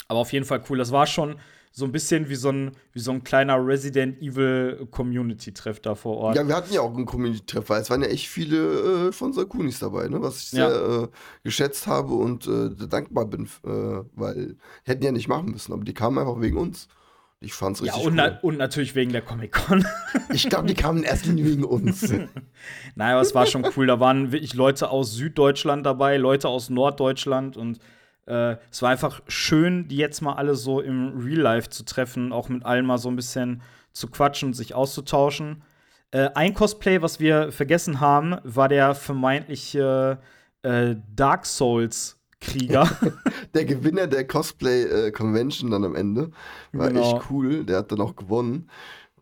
[0.09, 0.79] Aber auf jeden Fall cool.
[0.79, 1.37] Das war schon
[1.75, 6.19] so ein bisschen wie so ein, wie so ein kleiner Resident Evil Community-Treff da vor
[6.19, 6.37] Ort.
[6.37, 9.29] Ja, wir hatten ja auch einen Community-Treff, weil es waren ja echt viele äh, von
[9.29, 10.21] unserer Kunis dabei, ne?
[10.21, 11.03] was ich sehr Ja.
[11.05, 11.09] äh,
[11.45, 15.95] geschätzt habe und äh, dankbar bin, äh, weil hätten ja nicht machen müssen, aber die
[15.95, 16.89] kamen einfach wegen uns.
[17.43, 18.39] Ich fand's Ja, richtig und, na, cool.
[18.43, 19.85] und natürlich wegen der Comic-Con.
[20.33, 22.11] Ich glaube, die kamen erst wegen uns.
[22.95, 23.87] naja, aber es war schon cool.
[23.87, 27.81] Da waren wirklich Leute aus Süddeutschland dabei, Leute aus Norddeutschland und
[28.27, 32.33] äh, es war einfach schön, die jetzt mal alle so im Real Life zu treffen,
[32.33, 35.63] auch mit allen mal so ein bisschen zu quatschen und sich auszutauschen.
[36.13, 40.19] Äh, ein Cosplay, was wir vergessen haben, war der vermeintliche
[40.63, 41.47] äh, Dark
[42.43, 42.89] Souls-Krieger.
[43.55, 46.31] Der Gewinner der Cosplay-Convention dann am Ende
[46.73, 47.17] war Genau.
[47.17, 47.65] echt cool.
[47.65, 48.69] Der hat dann auch gewonnen.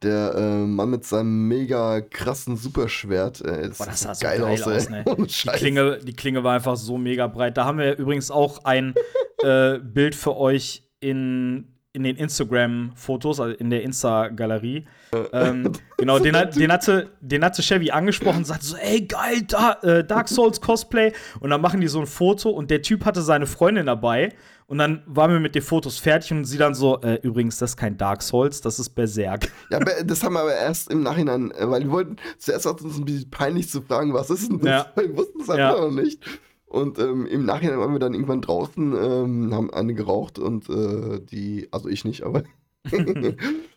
[0.03, 3.43] Der äh, Mann mit seinem mega krassen Superschwert.
[3.43, 5.05] Äh, das, Boah, das sah so geil, aus, ne?
[5.07, 5.59] Ohne Die.
[5.59, 7.57] Klinge, die Klinge war einfach so mega breit.
[7.59, 8.95] Da haben wir übrigens auch ein
[9.43, 14.85] äh, Bild für euch in, in den Instagram-Fotos, also in der Insta-Galerie.
[15.33, 19.73] Ähm, genau, den, den, hatte, den hatte Chevy angesprochen und sagte so, ey, geil, da,
[19.83, 21.13] äh, Dark Souls Cosplay.
[21.41, 24.33] Und dann machen die so ein Foto und der Typ hatte seine Freundin dabei.
[24.69, 27.71] Und dann waren wir mit den Fotos fertig und sie dann so, äh, übrigens, das
[27.71, 29.51] ist kein Dark Souls, das ist Berserk.
[29.69, 32.77] Ja, aber das haben wir aber erst im Nachhinein, äh, weil wir wollten, zuerst war
[32.77, 34.87] es uns ein bisschen peinlich zu fragen, was ist denn das?
[34.87, 34.93] Ja.
[35.03, 35.81] Wir wussten es einfach Ja.
[35.81, 36.23] noch nicht.
[36.71, 41.19] Und ähm, im Nachhinein waren wir dann irgendwann draußen, ähm, haben eine geraucht und äh,
[41.21, 42.45] die, also ich nicht, aber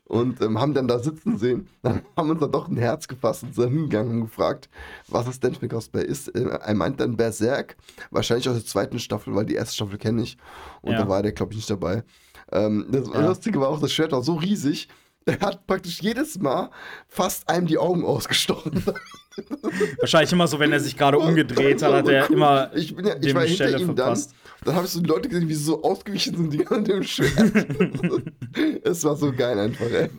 [0.05, 1.67] und ähm, haben dann da sitzen sehen.
[1.81, 4.69] Dann haben uns dann doch ein Herz gefasst und sind hingegangen und gefragt,
[5.07, 6.27] was es denn für ein Cosplay ist.
[6.35, 7.77] Äh, er meint dann Berserk,
[8.11, 10.37] wahrscheinlich aus der zweiten Staffel, weil die erste Staffel kenne ich.
[10.83, 10.99] Und Ja.
[10.99, 12.03] da war der, glaube ich, nicht dabei.
[12.51, 13.25] Ähm, das Ja.
[13.27, 14.87] Lustige war auch, das Schwert war so riesig,
[15.25, 16.69] er hat praktisch jedes Mal
[17.07, 18.83] fast einem die Augen ausgestochen.
[19.99, 22.35] Wahrscheinlich immer so, wenn er sich gerade umgedreht hat, hat er Cool.
[22.35, 23.95] immer Ich, bin ja, ich dem war hinter Stelle ihm dann.
[23.95, 24.33] verpasst.
[24.63, 27.03] Dann habe ich so die Leute gesehen, wie sie so ausgewichen sind, die an dem
[27.03, 27.33] Schwert.
[28.83, 30.09] es war so geil einfach, ey.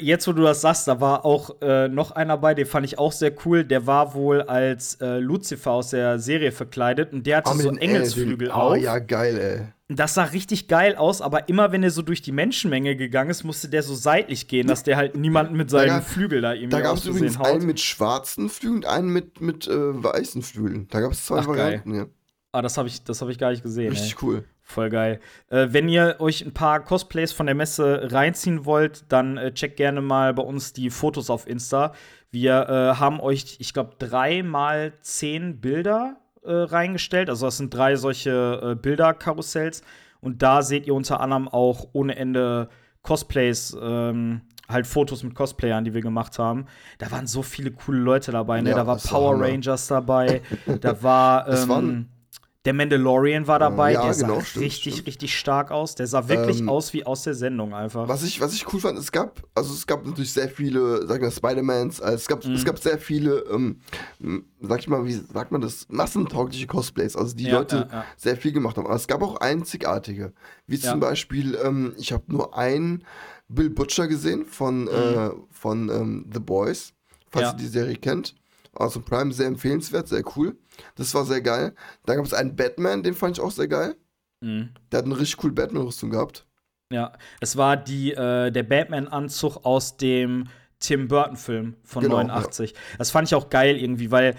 [0.00, 2.98] Jetzt, wo du das sagst, da war auch äh, noch einer bei, den fand ich
[2.98, 3.64] auch sehr cool.
[3.64, 7.62] Der war wohl als äh, Lucifer aus der Serie verkleidet und der hatte Ah, mit
[7.62, 8.72] so einen Engelsflügel äh, den- auf.
[8.72, 9.66] Oh ja, geil, ey.
[9.90, 13.42] Das sah richtig geil aus, aber immer wenn er so durch die Menschenmenge gegangen ist,
[13.42, 16.68] musste der so seitlich gehen, dass der halt niemanden mit seinem gab- Flügel da irgendwie
[16.68, 17.46] Da gab es übrigens haut.
[17.46, 19.70] einen mit schwarzen Flügeln und einen mit, mit äh,
[20.04, 20.88] weißen Flügeln.
[20.90, 21.56] Da gab es zwei Ach, geil.
[21.56, 22.06] Varianten, ja.
[22.52, 23.84] Ah, das habe ich, das hab ich gar nicht gesehen.
[23.86, 23.90] ey.
[23.98, 24.44] Richtig cool.
[24.62, 25.20] Voll geil.
[25.48, 29.78] Äh, wenn ihr euch ein paar Cosplays von der Messe reinziehen wollt, dann äh, checkt
[29.78, 31.94] gerne mal bei uns die Fotos auf Insta.
[32.30, 36.16] Wir äh, haben euch, ich glaube, drei mal zehn Bilder
[36.48, 37.30] äh, reingestellt.
[37.30, 39.82] Also das sind drei solche äh, Bilderkarussells.
[40.20, 42.68] Und da seht ihr unter anderem auch ohne Ende
[43.02, 46.66] Cosplays, ähm, halt Fotos mit Cosplayern, die wir gemacht haben.
[46.98, 48.60] Da waren so viele coole Leute dabei.
[48.60, 48.70] Ne?
[48.70, 49.40] Ja, da war Power.
[49.40, 50.42] Rangers dabei.
[50.80, 52.08] da war Das ähm, waren-
[52.68, 53.92] der Mandalorian war dabei.
[53.92, 55.06] ja, der sah genau, stimmt, richtig, stimmt.
[55.08, 55.94] richtig stark aus.
[55.94, 58.06] Der sah wirklich Ähm, aus wie aus der Sendung einfach.
[58.08, 61.22] Was ich, was ich cool fand, es gab, also es gab natürlich sehr viele, sagen
[61.22, 62.52] wir Spider-Mans, also es gab, Mhm.
[62.54, 63.80] es gab sehr viele, ähm,
[64.60, 68.36] sag ich mal, wie sagt man das, massentaugliche Cosplays, also die Ja, Leute ja, sehr
[68.36, 68.84] viel gemacht haben.
[68.86, 70.34] Aber es gab auch einzigartige,
[70.66, 73.02] wie zum Beispiel, ähm, ich habe nur einen
[73.48, 76.92] Bill Butcher gesehen von, äh, von ähm, The Boys,
[77.30, 77.58] falls Mhm.
[77.60, 78.34] Ihr die Serie kennt.
[78.74, 80.54] Aus dem Prime sehr empfehlenswert, sehr cool.
[80.96, 81.74] Das war sehr geil.
[82.06, 83.96] Dann gab es einen Batman, den fand ich auch sehr geil.
[84.40, 84.70] Mhm.
[84.90, 86.46] Der hat eine richtig coole Batman-Rüstung gehabt.
[86.92, 90.48] Ja, es war die, äh, der Batman-Anzug aus dem
[90.80, 92.74] Tim Burton-Film von Genau, 89.
[92.98, 94.36] Das fand ich auch geil irgendwie, weil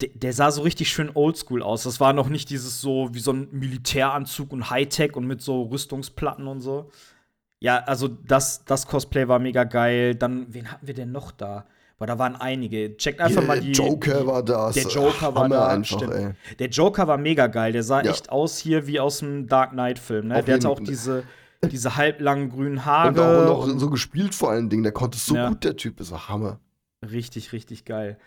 [0.00, 1.82] der, der sah so richtig schön oldschool aus.
[1.82, 5.62] Das war noch nicht dieses so wie so ein Militäranzug und Hightech und mit so
[5.64, 6.90] Rüstungsplatten und so.
[7.60, 10.14] Ja, also das, das Cosplay war mega geil.
[10.14, 11.66] Dann, wen hatten wir denn noch da?
[12.02, 12.96] Boah, da waren einige.
[12.96, 13.70] Checkt einfach mal der die.
[13.70, 14.72] Joker die, war da.
[14.72, 15.68] Der Joker war Hammer da.
[15.68, 16.12] einfach, stimmt.
[16.12, 16.30] ey.
[16.58, 17.70] Der Joker war mega geil.
[17.70, 18.10] Der sah Ja.
[18.10, 20.26] echt aus hier wie aus dem Dark Knight-Film.
[20.26, 20.38] Ne?
[20.40, 21.22] Auf Der hatte auch diese,
[21.70, 23.10] diese halblangen grünen Haare.
[23.10, 24.82] Und auch noch so gespielt vor allen Dingen.
[24.82, 25.48] Der konnte so Ja.
[25.48, 25.98] gut, der Typ.
[25.98, 26.58] Das war Hammer.
[27.08, 28.18] Richtig, richtig geil.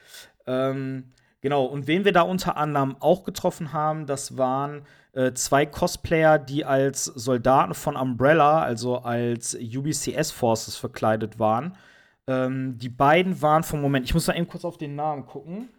[0.48, 1.12] Ähm,
[1.42, 6.40] genau, und wen wir da unter anderem auch getroffen haben, das waren äh, zwei Cosplayer,
[6.40, 11.74] die als Soldaten von Umbrella, also als UBCS Forces verkleidet waren.
[12.28, 15.70] Ähm, die beiden waren vom Moment, ich muss mal eben kurz auf den Namen gucken.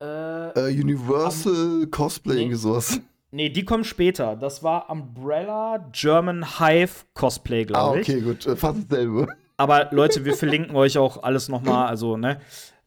[0.00, 2.40] Äh, Äh, Universal Cosplay, nee.
[2.42, 3.00] irgendwie sowas.
[3.32, 4.36] nee, die kommen später.
[4.36, 8.08] Das war Umbrella German Hive Cosplay, Ah, glaube ich.
[8.08, 8.46] okay, gut.
[8.46, 9.26] Äh, Fast dasselbe.
[9.56, 12.38] Aber Leute, wir verlinken euch auch alles nochmal, also, ne,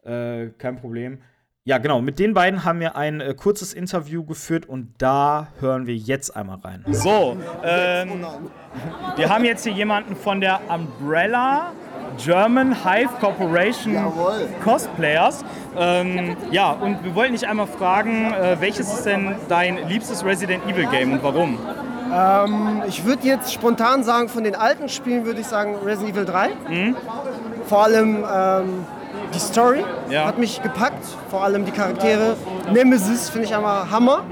[0.04, 1.20] äh, kein Problem.
[1.64, 5.86] Ja, genau, mit den beiden haben wir ein äh, kurzes Interview geführt und da hören
[5.86, 6.84] wir jetzt einmal rein.
[6.90, 8.26] So, ähm,
[9.16, 11.74] wir haben jetzt hier jemanden von der Umbrella
[12.24, 14.48] German Hive Corporation Jawohl.
[14.64, 15.44] Cosplayers.
[15.78, 20.66] Ähm, ja, und wir wollten dich einmal fragen, äh, welches ist denn dein liebstes Resident
[20.68, 21.58] Evil Game und warum?
[22.14, 26.26] Ähm, ich würde jetzt spontan sagen, von den alten Spielen würde ich sagen Resident Evil
[26.26, 26.50] 3.
[27.68, 28.86] Vor allem ähm,
[29.34, 30.26] die Story Ja.
[30.26, 32.36] hat mich gepackt, vor allem die Charaktere.
[32.72, 34.24] Nemesis finde ich einmal Hammer.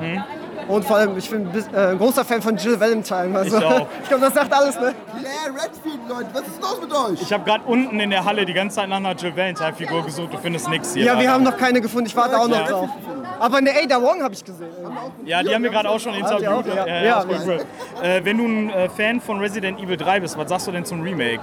[0.70, 3.38] Und vor allem, ich bin äh, ein großer Fan von Jill Valentine.
[3.38, 3.88] Also, Ich auch.
[4.04, 4.94] ich glaube, das sagt alles, ne?
[5.20, 7.22] Claire Redfield, Leute, was ist los mit euch?
[7.24, 10.32] Ich habe gerade unten in der Halle die ganze Zeit nach einer Jill Valentine-Figur gesucht.
[10.34, 11.04] Du findest nichts hier.
[11.06, 11.32] Ja, wir leider.
[11.34, 12.06] haben noch keine gefunden.
[12.08, 12.68] Ich warte auch noch Ja.
[12.68, 12.90] drauf.
[13.40, 14.68] Aber eine Ada Wong habe ich gesehen.
[15.26, 16.48] Ja, die haben wir gerade auch schon interviewt.
[16.50, 16.66] auch?
[16.66, 16.86] Ja.
[16.88, 17.62] Ja, Ja, cool.
[18.04, 20.86] Äh, wenn du ein äh, Fan von Resident Evil 3 bist, was sagst du denn
[20.86, 21.40] zum Remake?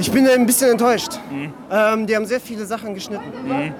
[0.00, 1.20] Ich bin ein bisschen enttäuscht.
[1.30, 1.52] Mhm.
[1.70, 3.22] Ähm, die haben sehr viele Sachen geschnitten.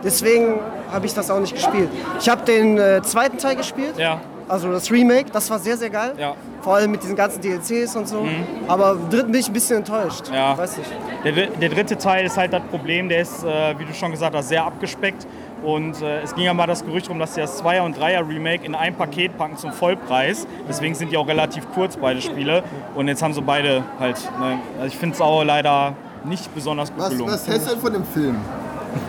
[0.05, 0.55] Deswegen
[0.93, 1.89] habe ich das auch nicht gespielt.
[2.21, 5.31] Ich habe den äh, zweiten Teil gespielt, Ja, also das Remake.
[5.33, 6.13] Das war sehr, sehr geil.
[6.19, 6.35] ja.
[6.61, 8.27] Vor allem mit diesen ganzen DLCs und so.
[8.69, 10.29] Aber im dritten bin ich ein bisschen enttäuscht.
[10.29, 10.35] Mhm.
[10.35, 10.59] Ja.
[10.59, 10.91] Weiß nicht.
[11.25, 14.37] Der, der dritte Teil ist halt das Problem, der ist, äh, wie du schon gesagt
[14.37, 15.27] hast, sehr abgespeckt.
[15.63, 18.27] Und äh, es ging ja mal das Gerücht rum, dass sie das 2er und 3er
[18.29, 20.47] Remake in ein Paket packen zum Vollpreis.
[20.69, 22.63] Deswegen sind die auch relativ kurz, beide Spiele.
[22.95, 24.17] Und jetzt haben sie beide halt.
[24.39, 24.59] Ne?
[24.79, 27.33] Also ich finde es auch leider nicht besonders gut Was, gelungen.
[27.33, 28.37] was hältst du denn von dem Film?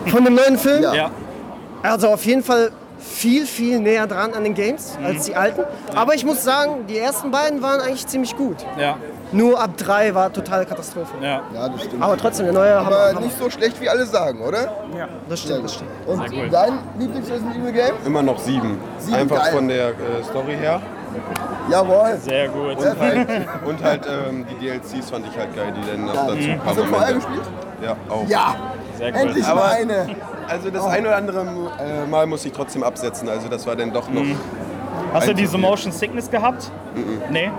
[0.06, 0.82] Von dem neuen Film?
[0.82, 0.94] Ja.
[0.94, 1.10] Ja,
[1.82, 5.06] Also auf jeden Fall viel, viel näher dran an den Games Mhm.
[5.06, 5.62] als die alten.
[5.94, 8.58] Aber ich muss sagen, die ersten beiden waren eigentlich ziemlich gut.
[8.78, 8.96] ja,
[9.32, 11.10] Nur ab drei war totale Katastrophe.
[11.20, 11.40] ja.
[11.54, 12.02] Ja, das stimmt.
[12.02, 13.20] Aber trotzdem, der neue Aber Hammer.
[13.20, 14.62] nicht so schlecht, wie alle sagen, oder?
[14.96, 15.90] Ja, das stimmt, das stimmt.
[16.06, 16.48] Und cool.
[16.50, 17.94] dein Lieblings-Resident Evil Game?
[18.06, 18.78] Immer noch sieben.
[18.98, 19.52] Sieben, Einfach geil.
[19.54, 19.92] von der äh,
[20.30, 20.80] Story her.
[21.70, 22.16] Jawohl.
[22.18, 22.76] Sehr gut.
[23.66, 26.66] Und halt ähm, die DLCs fand ich halt geil, die dann noch dazu ein paar
[26.68, 27.40] Hast du vorher gespielt?
[27.82, 28.28] Ja, auch.
[28.28, 28.54] Ja,
[28.98, 29.54] Sehr endlich cool.
[29.54, 30.06] mal Aber- eine.
[30.48, 31.40] Also das ein oder andere
[31.78, 33.28] äh, Mal muss ich trotzdem absetzen.
[33.28, 34.22] Also das war dann doch noch.
[35.14, 35.56] Hast du diese.
[35.58, 36.70] Motion Sickness gehabt?
[37.30, 37.50] Nee.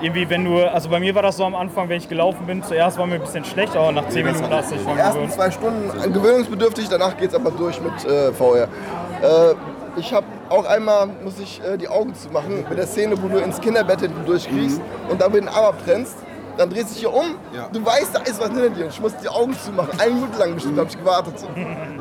[0.00, 2.62] Irgendwie, wenn du, also bei mir war das so am Anfang, wenn ich gelaufen bin,
[2.62, 5.32] zuerst war mir ein bisschen schlecht, aber nach 10 Minuten hast du dich ersten gewöhnt.
[5.32, 8.62] zwei Stunden gewöhnungsbedürftig, danach geht's aber durch mit äh, VR.
[9.20, 9.54] Äh,
[9.98, 13.28] ich habe auch einmal, muss ich äh, die Augen zu machen, mit der Szene, wo
[13.28, 16.16] du ins Kinderbett hinten durchkriegst und dabei den Arm abtrennst.
[16.56, 17.68] Dann drehst du dich hier um, Ja.
[17.72, 19.90] du weißt, da ist was hinter dir und ich muss die Augen zumachen.
[20.00, 21.34] Eine Minute lang bestimmt habe ich gewartet.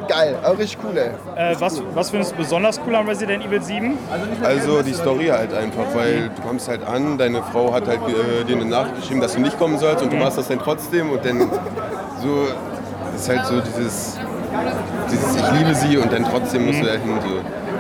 [0.08, 1.52] Geil, aber richtig cool, ey.
[1.52, 3.96] Äh, was, was findest du besonders cool an Resident Evil 7?
[4.44, 8.46] Also die Story halt einfach, weil du kommst halt an, deine Frau hat halt äh,
[8.46, 11.12] dir eine Nachricht geschrieben, dass du nicht kommen sollst und du machst das dann trotzdem
[11.12, 11.40] und dann
[12.24, 12.48] so
[13.16, 14.18] ist halt so dieses,
[15.12, 17.28] dieses ich liebe sie und dann trotzdem musst du dahin so,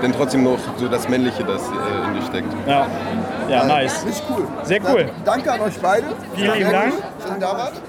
[0.01, 2.53] dann trotzdem noch so das Männliche, das äh, in dir steckt.
[2.67, 2.87] Ja,
[3.49, 4.05] ja nice.
[4.05, 4.47] Richtig cool.
[4.63, 5.09] Sehr cool.
[5.25, 6.07] Danke an euch beide.
[6.35, 6.93] Vielen lieben Dank.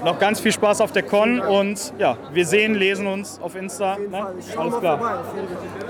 [0.03, 3.97] Noch ganz viel Spaß auf der Con und ja, wir sehen, lesen uns auf Insta.
[3.97, 4.25] Ne?
[4.57, 5.23] Alles klar.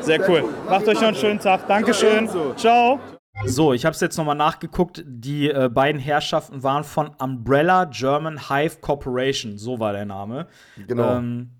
[0.01, 0.43] Sehr cool.
[0.69, 1.67] Macht euch noch einen schönen Tag.
[1.67, 2.29] Dankeschön.
[2.55, 2.99] Ciao.
[3.45, 5.01] So, ich habe es jetzt nochmal nachgeguckt.
[5.05, 9.57] Die äh, beiden Herrschaften waren von Umbrella German Hive Corporation.
[9.57, 10.47] So war der Name.
[10.87, 11.17] Genau.
[11.17, 11.51] Ähm,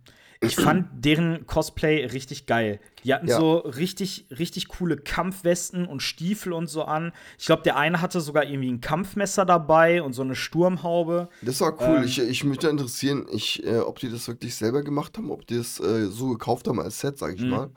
[0.42, 2.80] ich fand deren Cosplay richtig geil.
[3.04, 3.38] Die hatten Ja.
[3.38, 7.12] so richtig, richtig coole Kampfwesten und Stiefel und so an.
[7.38, 11.30] Ich glaube, der eine hatte sogar irgendwie ein Kampfmesser dabei und so eine Sturmhaube.
[11.42, 12.04] Das war cool.
[12.06, 15.46] ich, ich mich würde interessieren, ich, äh, ob die das wirklich selber gemacht haben, ob
[15.48, 17.72] die das äh, so gekauft haben als Set, sag ich mal.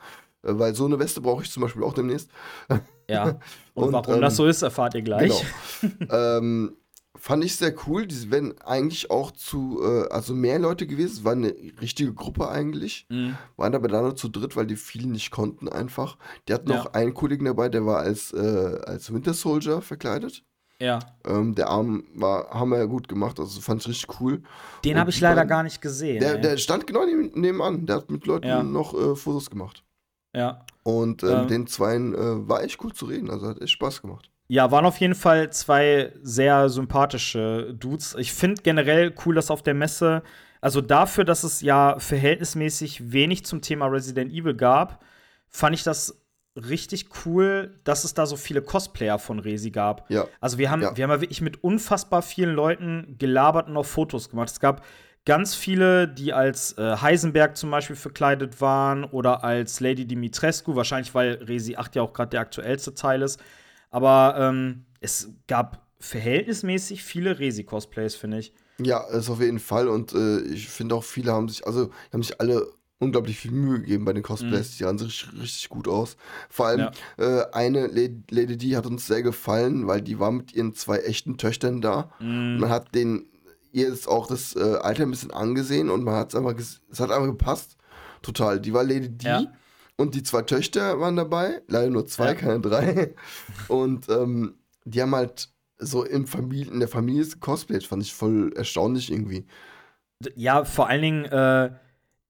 [0.44, 2.30] Äh, weil so eine Weste brauche ich zum Beispiel auch demnächst.
[3.08, 3.38] Ja.
[3.74, 5.44] Und, Und, warum ähm, das so ist, erfahrt ihr gleich.
[5.80, 6.12] Genau.
[6.38, 6.76] ähm,
[7.16, 8.06] fand ich sehr cool.
[8.06, 11.12] Die wären eigentlich auch zu, äh, also mehr Leute gewesen.
[11.18, 13.06] Es war eine richtige Gruppe eigentlich.
[13.10, 13.36] Mhm.
[13.56, 16.16] Waren aber da nur zu dritt, weil die viel nicht konnten einfach.
[16.48, 16.76] Die hatten Ja.
[16.78, 20.42] noch einen Kollegen dabei, der war als, äh, als Winter Soldier verkleidet.
[20.80, 20.98] Ja.
[21.24, 24.42] Ähm, der Arm war, haben wir ja gut gemacht, also fand ich richtig cool.
[24.84, 26.18] Den habe ich leider beiden- gar nicht gesehen.
[26.18, 27.86] Der, der stand genau neben, nebenan.
[27.86, 28.64] Der hat mit Leuten Ja.
[28.64, 29.84] noch äh, Fotos gemacht.
[30.34, 30.64] ja.
[30.84, 31.46] Und ähm, Ähm.
[31.48, 33.30] den Zweien äh, war echt cool zu reden.
[33.30, 34.31] Also hat echt Spaß gemacht.
[34.52, 38.14] Ja, waren auf jeden Fall zwei sehr sympathische Dudes.
[38.18, 40.22] Ich finde generell cool, dass auf der Messe,
[40.60, 45.02] also dafür, dass es ja verhältnismäßig wenig zum Thema Resident Evil gab,
[45.48, 46.22] fand ich das
[46.54, 50.10] richtig cool, dass es da so viele Cosplayer von Resi gab.
[50.10, 50.26] Ja.
[50.38, 50.94] Also wir haben, Ja.
[50.94, 54.50] wir haben ja wirklich mit unfassbar vielen Leuten gelabert und auch Fotos gemacht.
[54.50, 54.84] Es gab
[55.24, 61.14] ganz viele, die als äh, Heisenberg zum Beispiel verkleidet waren oder als Lady Dimitrescu, wahrscheinlich
[61.14, 63.40] weil Resi 8 ja auch gerade der aktuellste Teil ist.
[63.92, 68.52] Aber ähm, es gab verhältnismäßig viele Resi-Cosplays, finde ich.
[68.80, 69.86] Ja, ist auf jeden Fall.
[69.86, 72.66] Und äh, ich finde auch, viele haben sich, also haben sich alle
[72.98, 74.76] unglaublich viel Mühe gegeben bei den Cosplays.
[74.76, 76.16] Die sahen richtig, richtig gut aus.
[76.48, 80.52] Vor allem äh, eine Lady, Lady D hat uns sehr gefallen, weil die war mit
[80.52, 82.10] ihren zwei echten Töchtern da.
[82.18, 83.28] Man hat den
[83.72, 87.00] ihr ist auch das äh, Alter ein bisschen angesehen und man hat es einfach, es
[87.00, 87.76] hat einfach gepasst.
[88.20, 88.60] Total.
[88.60, 89.52] Die war Lady D Ja.
[90.02, 91.62] Und die zwei Töchter waren dabei.
[91.68, 92.34] Leider nur zwei, Ja.
[92.34, 93.14] keine drei.
[93.68, 97.84] Und ähm, die haben halt so im Familie, in der Familie gecosplayt.
[97.84, 99.46] Fand ich voll erstaunlich irgendwie.
[100.36, 101.70] Ja, vor allen Dingen, äh,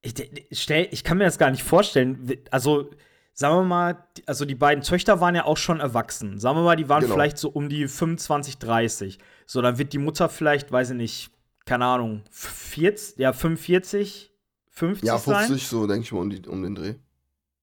[0.02, 0.14] ich,
[0.52, 2.30] stell, ich kann mir das gar nicht vorstellen.
[2.50, 2.90] Also,
[3.34, 6.38] sagen wir mal, die- also die beiden Töchter waren ja auch schon erwachsen.
[6.40, 7.14] Sagen wir mal, die waren Genau.
[7.14, 9.18] vielleicht so um die 25, 30.
[9.46, 11.30] So, dann wird die Mutter vielleicht, weiß ich nicht,
[11.66, 14.32] keine Ahnung, 40, ja, 45,
[14.70, 15.46] 50 Ja, sein.
[15.46, 16.94] 50 so, denke ich mal, um, die, um den Dreh.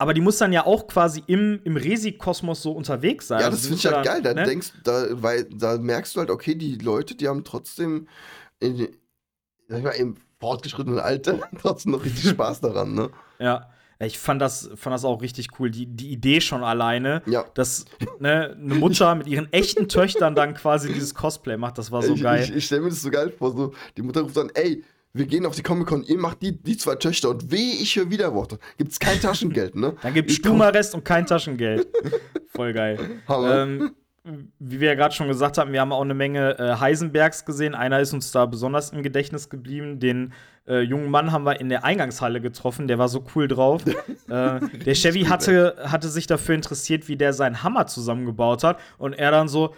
[0.01, 3.41] Aber die muss dann ja auch quasi im, im Resi-Kosmos so unterwegs sein.
[3.41, 4.21] Ja, Also das die finde ich halt ja geil.
[4.23, 4.47] dann, Da ne?
[4.47, 8.07] denkst da, weil, da merkst du halt, okay, die Leute, die haben trotzdem
[8.61, 8.87] in,
[9.67, 13.09] sag ich mal, im fortgeschrittenen Alter trotzdem noch richtig Spaß daran, ne?
[13.39, 13.69] Ja.
[14.01, 15.69] Ich fand das, fand das auch richtig cool.
[15.69, 17.43] Die, die Idee schon alleine, Ja.
[17.53, 17.83] dass
[18.19, 22.13] ne, eine Mutter mit ihren echten Töchtern dann quasi dieses Cosplay macht, das war so
[22.13, 22.45] ich geil.
[22.45, 23.51] ich, ich stelle mir das so geil vor.
[23.53, 26.77] So, die Mutter ruft dann, ey, wir gehen auf die Comic-Con, ihr macht die, die
[26.77, 28.59] zwei Töchter und weh, ich höre Widerworte.
[28.77, 29.95] Gibt's kein Taschengeld, ne?
[30.01, 31.87] Dann gibt's Stubenarrest und kein Taschengeld.
[32.47, 33.21] Voll geil.
[33.27, 33.63] Hammer.
[33.63, 33.95] ähm,
[34.59, 37.73] wie wir ja gerade schon gesagt haben, wir haben auch eine Menge äh, Heisenbergs gesehen.
[37.73, 39.99] Einer ist uns da besonders im Gedächtnis geblieben.
[39.99, 40.33] Den
[40.67, 42.87] äh, jungen Mann haben wir in der Eingangshalle getroffen.
[42.87, 43.83] Der war so cool drauf.
[43.87, 43.95] äh,
[44.29, 48.79] der Chevy hatte, hatte sich dafür interessiert, wie der seinen Hammer zusammengebaut hat.
[48.97, 49.73] Und er dann so,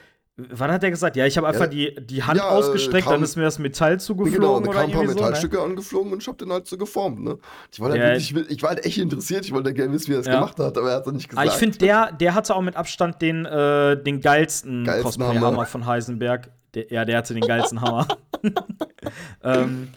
[0.49, 1.15] was hat er gesagt?
[1.15, 3.60] Ja, ich habe einfach Ja, die, die Hand ja, ausgestreckt, kam- dann ist mir das
[3.60, 5.13] Metall zugeflogen genau, da kamen ein paar irgendwie so.
[5.13, 5.25] Ne?
[5.25, 7.38] Metallstücke angeflogen und ich hab den halt so geformt, ne?
[7.71, 10.13] Ich war, halt Ja, wirklich, ich war halt echt interessiert, ich wollte gerne wissen, wie
[10.13, 11.54] er das gemacht hat, aber er hat es nicht Aber gesagt.
[11.56, 15.65] ich finde, der, der hatte auch mit Abstand den, äh, den geilsten, Geilsten Cosplay-Hammer Hammer.
[15.65, 16.49] von Heisenberg.
[16.73, 18.08] Der, ja, der hatte den geilsten Hammer.
[19.43, 19.89] ähm,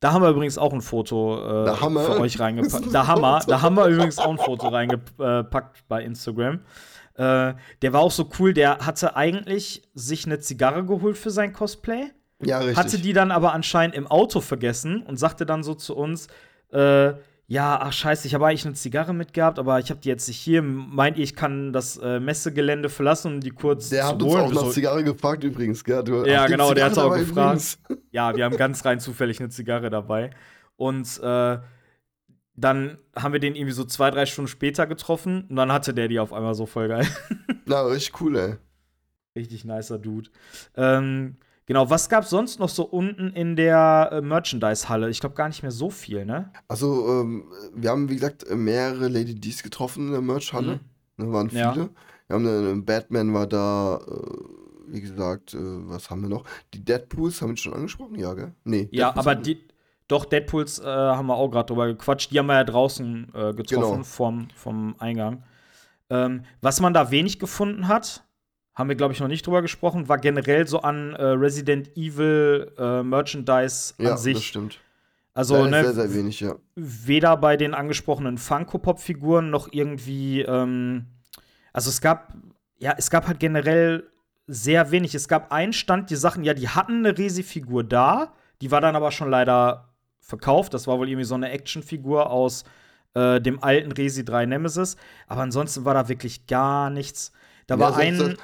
[0.00, 2.86] da haben wir übrigens auch ein Foto äh, für euch reingepackt.
[2.92, 6.60] Da Hammer, da haben wir übrigens auch ein Foto reingepackt bei Instagram.
[7.18, 11.52] Äh, der war auch so cool, der hatte eigentlich sich eine Zigarre geholt für sein
[11.52, 12.12] Cosplay
[12.44, 12.76] ja, richtig.
[12.76, 16.28] hatte die dann aber anscheinend im Auto vergessen und sagte dann so zu uns,
[16.72, 17.12] äh,
[17.50, 20.36] ja, ach scheiße, ich habe eigentlich eine Zigarre mitgehabt, aber ich habe die jetzt nicht
[20.36, 20.60] hier.
[20.60, 24.34] Meint ihr, ich kann das äh, Messegelände verlassen, um die kurz der zu hat uns
[24.34, 24.44] holen?
[24.44, 26.04] auch nach Zigarre gefragt übrigens, gell?
[26.04, 27.78] Du, Ja, genau, der hat's Zigarre auch gefragt.
[27.88, 28.02] übrigens.
[28.12, 30.30] ja, wir haben ganz rein zufällig eine Zigarre dabei.
[30.76, 31.58] Und äh,
[32.60, 36.08] dann haben wir den irgendwie so zwei, drei Stunden später getroffen und dann hatte der
[36.08, 37.06] die auf einmal so voll geil.
[37.66, 38.54] Na, richtig cool, ey.
[39.36, 40.30] Richtig nicer Dude.
[40.76, 45.08] Ähm, genau, was gab's sonst noch so unten in der äh, Merchandise-Halle?
[45.10, 46.50] Ich glaube gar nicht mehr so viel, ne?
[46.66, 47.44] Also, ähm,
[47.74, 50.80] wir haben, wie gesagt, mehrere Lady D's getroffen in der Merch-Halle.
[51.16, 51.60] Ne, waren viele.
[51.60, 51.88] Ja.
[52.26, 56.44] Wir haben einen Batman war da, äh, wie gesagt, äh, was haben wir noch?
[56.74, 58.52] Die Deadpools haben wir schon angesprochen, ja, gell?
[58.64, 58.88] Nee.
[58.90, 59.60] Ja, Deadpools aber die,
[60.08, 62.30] doch, Deadpools äh, haben wir auch gerade drüber gequatscht.
[62.32, 64.02] Die haben wir ja draußen äh, getroffen Genau.
[64.02, 65.44] vom, vom Eingang.
[66.10, 68.24] Ähm, was man da wenig gefunden hat,
[68.74, 72.72] haben wir, glaube ich, noch nicht drüber gesprochen, war generell so an äh, Resident Evil
[72.78, 74.46] äh, Merchandise ja, an das sich.
[74.46, 74.78] stimmt.
[75.34, 76.54] Also, Leider ne, sehr, sehr wenig, ja.
[76.74, 81.06] weder bei den angesprochenen Funko-Pop-Figuren noch irgendwie, ähm,
[81.72, 82.32] also es gab,
[82.78, 84.08] ja, es gab halt generell
[84.46, 85.14] sehr wenig.
[85.14, 88.96] Es gab einen Stand, die Sachen, ja, die hatten eine Resi-Figur da, die war dann
[88.96, 89.87] aber schon leider
[90.28, 90.74] verkauft.
[90.74, 92.64] Das war wohl irgendwie so eine Actionfigur aus
[93.14, 94.96] äh, dem alten Resi 3 Nemesis.
[95.26, 97.32] Aber ansonsten war da wirklich gar nichts.
[97.66, 98.36] Da Ja, war ein.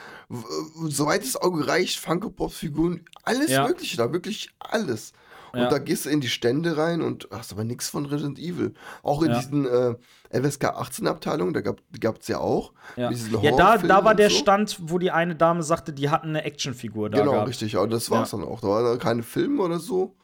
[0.88, 3.66] Soweit das Auge reicht, Funko Pop Figuren, alles Ja.
[3.66, 5.12] Mögliche da, wirklich alles.
[5.52, 5.68] Und Ja.
[5.68, 8.74] da gehst du in die Stände rein und hast aber nichts von Resident Evil.
[9.02, 9.38] Auch in Ja.
[9.38, 9.94] diesen äh,
[10.30, 11.80] FSK 18 Abteilungen, da gab
[12.20, 12.72] es ja auch.
[12.96, 14.36] Ja, ja da, da war der so.
[14.36, 17.48] Stand, wo die eine Dame sagte, die hatten eine Actionfigur da Genau, gehabt.
[17.50, 17.76] richtig.
[17.76, 18.60] Aber das war's dann auch.
[18.62, 20.16] Da waren keine Filme oder so.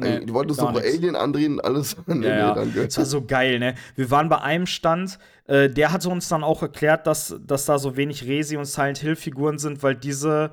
[0.00, 0.94] Nee, die wollten uns gar noch nix.
[0.96, 1.96] Alien andrehen, alles.
[2.06, 2.48] nee, Ja, ja.
[2.50, 2.84] nee, danke.
[2.84, 3.74] Das war so geil, ne?
[3.96, 7.78] Wir waren bei einem Stand, äh, der hatte uns dann auch erklärt, dass, dass da
[7.78, 10.52] so wenig Resi- und Silent Hill-Figuren sind, weil diese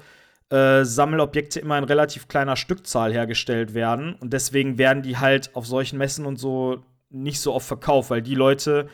[0.50, 4.16] äh, Sammelobjekte immer in relativ kleiner Stückzahl hergestellt werden.
[4.16, 8.24] Und deswegen werden die halt auf solchen Messen und so nicht so oft verkauft, weil
[8.24, 8.88] die Leute,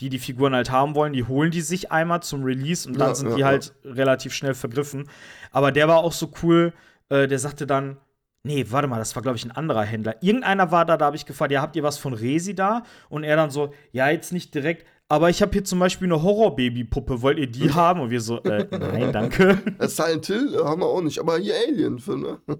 [0.00, 3.08] die die Figuren halt haben wollen, die holen die sich einmal zum Release und dann
[3.08, 5.10] Ja, sind ja, die halt relativ schnell vergriffen.
[5.52, 6.72] Aber der war auch so cool,
[7.10, 7.98] äh, der sagte dann,
[8.42, 10.16] Nee, warte mal, das war, glaube ich, ein anderer Händler.
[10.22, 12.84] Irgendeiner war da, da habe ich gefragt, ja, habt ihr was von Resi da?
[13.10, 16.22] Und er dann so, ja, jetzt nicht direkt, aber ich habe hier zum Beispiel eine
[16.22, 18.00] Horror-Baby-Puppe, wollt ihr die haben?
[18.00, 19.58] Und wir so, äh, nein, danke.
[19.80, 22.40] Silent Hill äh, haben wir auch nicht, aber hier Alien-Filme.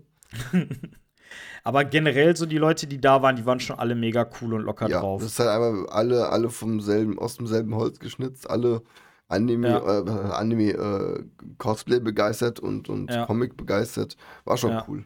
[1.62, 4.62] Aber generell so die Leute, die da waren, die waren schon alle mega cool und
[4.62, 5.20] locker Ja, drauf.
[5.22, 8.82] das ist halt einmal alle, alle vom selben, aus demselben Holz geschnitzt, alle
[9.28, 9.98] Anime, Ja.
[10.00, 11.22] äh, Anime äh,
[11.58, 13.26] Cosplay begeistert und, und Ja.
[13.26, 14.16] Comic begeistert.
[14.46, 15.04] War schon cool.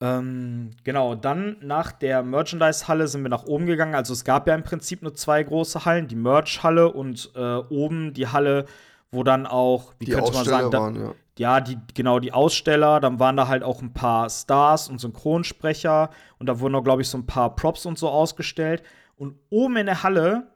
[0.00, 3.94] Ähm, genau, dann nach der Merchandise-Halle sind wir nach oben gegangen.
[3.94, 8.14] Also es gab ja im Prinzip nur zwei große Hallen, die Merch-Halle und äh, oben
[8.14, 8.66] die Halle,
[9.10, 11.14] wo dann auch, wie Die könnte man sagen, da, waren, ja.
[11.38, 16.10] ja, die, genau, die Aussteller, dann waren da halt auch ein paar Stars und Synchronsprecher
[16.38, 18.84] und da wurden auch, glaube ich, so ein paar Props und so ausgestellt.
[19.16, 20.52] Und oben in der Halle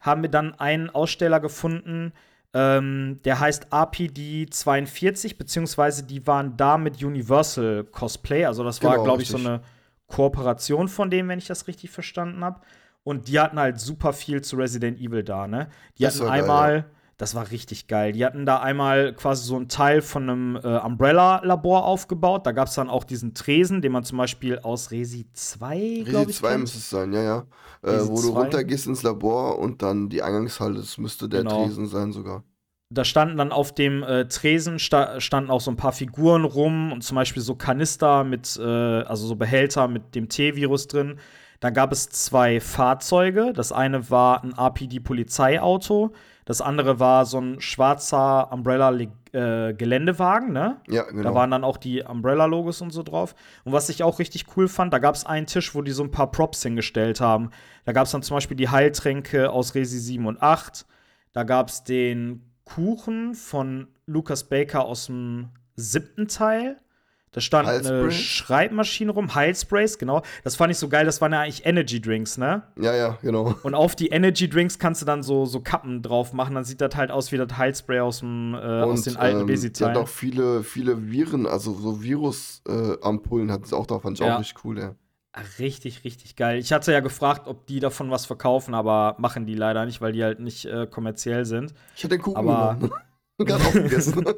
[0.00, 2.12] haben wir dann einen Aussteller gefunden,
[2.58, 8.92] ähm, der heißt RPD 42, beziehungsweise die waren da mit Universal Cosplay, also das war,
[8.92, 9.60] Genau, glaube ich, so eine
[10.06, 12.60] Kooperation von dem, wenn ich das richtig verstanden habe.
[13.04, 15.68] Und die hatten halt super viel zu Resident Evil da, ne?
[15.98, 16.84] Die Das hatten war geil, einmal,
[17.18, 18.12] das war richtig geil.
[18.12, 22.46] Die hatten da einmal quasi so einen Teil von einem äh, Umbrella-Labor aufgebaut.
[22.46, 26.28] Da gab es dann auch diesen Tresen, den man zum Beispiel aus Resi 2, glaube
[26.28, 26.36] Resi ich.
[26.36, 26.60] 2 kennt.
[26.60, 27.38] müsste es sein, ja, ja.
[27.82, 28.38] Äh, wo du 2.
[28.40, 31.64] runtergehst ins Labor und dann die Eingangshalle, das müsste der Genau.
[31.64, 32.44] Tresen sein sogar.
[32.90, 36.92] da standen dann auf dem äh, Tresen sta standen auch so ein paar Figuren rum
[36.92, 41.18] und zum Beispiel so Kanister mit, äh, also so Behälter mit dem T-Virus drin.
[41.60, 43.52] Dann gab es zwei Fahrzeuge.
[43.54, 46.12] Das eine war ein RPD-Polizeiauto.
[46.46, 50.80] Das andere war so ein schwarzer Umbrella-Geländewagen, ne?
[50.88, 51.24] Ja, genau.
[51.24, 53.34] Da waren dann auch die Umbrella-Logos und so drauf.
[53.64, 56.04] Und was ich auch richtig cool fand, da gab es einen Tisch, wo die so
[56.04, 57.50] ein paar Props hingestellt haben.
[57.84, 60.86] Da gab es dann zum Beispiel die Heiltränke aus Resi 7 und 8.
[61.32, 66.78] Da gab es den Kuchen von Lucas Baker aus dem siebten Teil.
[67.36, 68.14] Da stand eine Heilsprays?
[68.14, 70.22] Schreibmaschine rum, Heilsprays, genau.
[70.42, 72.62] Das fand ich so geil, das waren ja eigentlich Energy Drinks, ne?
[72.80, 73.54] ja, ja, genau.
[73.62, 76.80] Und auf die Energy Drinks kannst du dann so, so Kappen drauf machen, dann sieht
[76.80, 79.94] das halt aus wie das Heilspray aus, dem, äh, aus den alten ähm, Resi-Teilen.
[79.96, 84.18] hat auch viele, viele Viren, also so Virus-Ampullen äh, Ampullen hat es auch da, fand
[84.18, 84.36] ich Ja.
[84.36, 84.94] auch richtig cool, ja.
[85.32, 86.58] Ah, Richtig, richtig geil.
[86.58, 90.12] Ich hatte ja gefragt, ob die davon was verkaufen, aber machen die leider nicht, weil
[90.12, 91.74] die halt nicht äh, kommerziell sind.
[91.94, 92.94] Ich hätte den Kuchen Aber- genommen.
[93.38, 94.24] Gerade aufgegessen.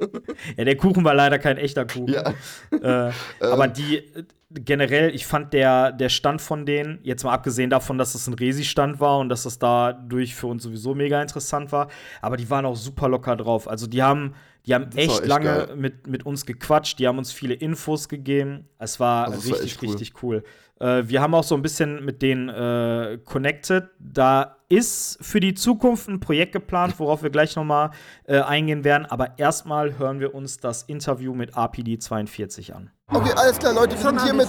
[0.56, 2.14] Ja, der Kuchen war leider kein echter Kuchen.
[2.14, 3.08] ja.
[3.08, 7.70] Äh, aber die äh, generell, ich fand der, der Stand von denen, jetzt mal abgesehen
[7.70, 11.70] davon, dass es ein Resi-Stand war und dass das dadurch für uns sowieso mega interessant
[11.70, 11.88] war,
[12.22, 13.68] aber die waren auch super locker drauf.
[13.68, 14.34] Also die haben,
[14.66, 15.76] die haben war echt, echt lange geil.
[15.76, 18.68] mit, mit uns gequatscht, die haben uns viele Infos gegeben.
[18.78, 19.88] Es war Also war richtig, echt cool.
[19.90, 20.44] richtig cool.
[20.80, 23.88] Äh, wir haben auch so ein bisschen mit denen äh, connected.
[23.98, 27.90] Da ist für die Zukunft ein Projekt geplant, worauf wir gleich noch mal
[28.24, 29.06] äh, eingehen werden.
[29.06, 32.90] Aber erstmal hören wir uns das Interview mit RPD 42 an.
[33.10, 34.48] Okay, alles klar, Leute, wir sind hier mit,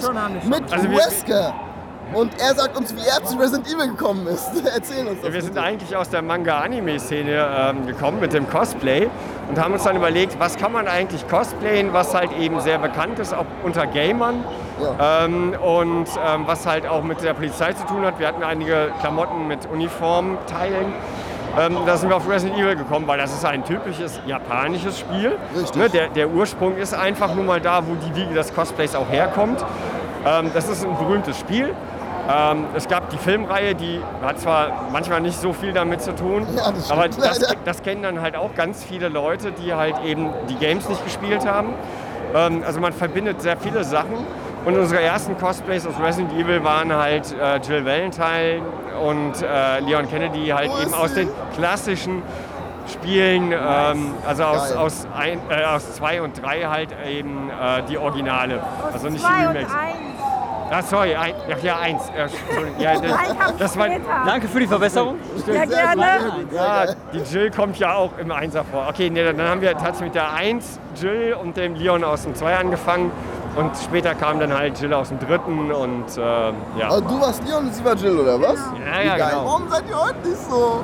[0.50, 1.54] mit Also Wesker.
[2.14, 4.50] Und er sagt uns, wie er zu Resident Evil gekommen ist.
[4.76, 5.32] Erzähl uns das.
[5.32, 5.66] Wir sind bitte.
[5.66, 9.08] eigentlich aus der Manga-Anime-Szene ähm, gekommen mit dem Cosplay
[9.50, 13.20] und haben uns dann überlegt, was kann man eigentlich cosplayen, was halt eben sehr bekannt
[13.20, 14.44] ist, auch unter Gamern
[14.82, 15.26] Ja.
[15.26, 18.20] ähm, und ähm, was halt auch mit der Polizei zu tun hat.
[18.20, 20.94] Wir hatten einige Klamotten mit Uniformteilen.
[21.60, 25.36] Ähm, da sind wir auf Resident Evil gekommen, weil das ist ein typisches japanisches Spiel.
[25.56, 25.76] Richtig.
[25.76, 29.10] Ne, der, der Ursprung ist einfach nur mal da, wo die Wiege des Cosplays auch
[29.10, 29.64] herkommt.
[30.26, 31.74] Ähm, das ist ein berühmtes Spiel.
[32.30, 36.46] Ähm, es gab die Filmreihe, die hat zwar manchmal nicht so viel damit zu tun,
[36.56, 40.30] Ja, das aber das, das kennen dann halt auch ganz viele Leute, die halt eben
[40.48, 41.74] die Games nicht gespielt haben.
[42.36, 44.28] Ähm, also man verbindet sehr viele Sachen.
[44.66, 48.62] Und unsere ersten Cosplays aus Resident Evil waren halt äh, Jill Valentine
[49.02, 52.22] und äh, Leon Kennedy halt Wo eben aus den klassischen
[52.92, 57.98] Spielen, ähm, also aus, aus, ein, äh, aus zwei und drei halt eben äh, die
[57.98, 58.62] Originale.
[58.92, 59.72] Also nicht die Remakes.
[60.70, 60.86] Eins.
[60.86, 62.02] Ah, sorry, ein, ach ja, eins.
[62.10, 63.88] Äh, ja, das, das war.
[64.26, 65.18] Danke für die Verbesserung.
[65.48, 66.04] Ja, gerne.
[66.54, 68.88] ja, die Jill kommt ja auch im Einser vor.
[68.90, 72.36] Okay, nee, dann haben wir tatsächlich mit der 1 Jill und dem Leon aus dem
[72.36, 73.12] 2 angefangen.
[73.56, 76.90] Und später kam dann halt Jill aus dem dritten und ähm, ja.
[76.90, 78.60] Also du warst Leon und sie war Jill, oder was?
[78.86, 79.30] Ja, ja, geil.
[79.32, 79.46] genau.
[79.46, 80.84] Warum seid ihr heute nicht so?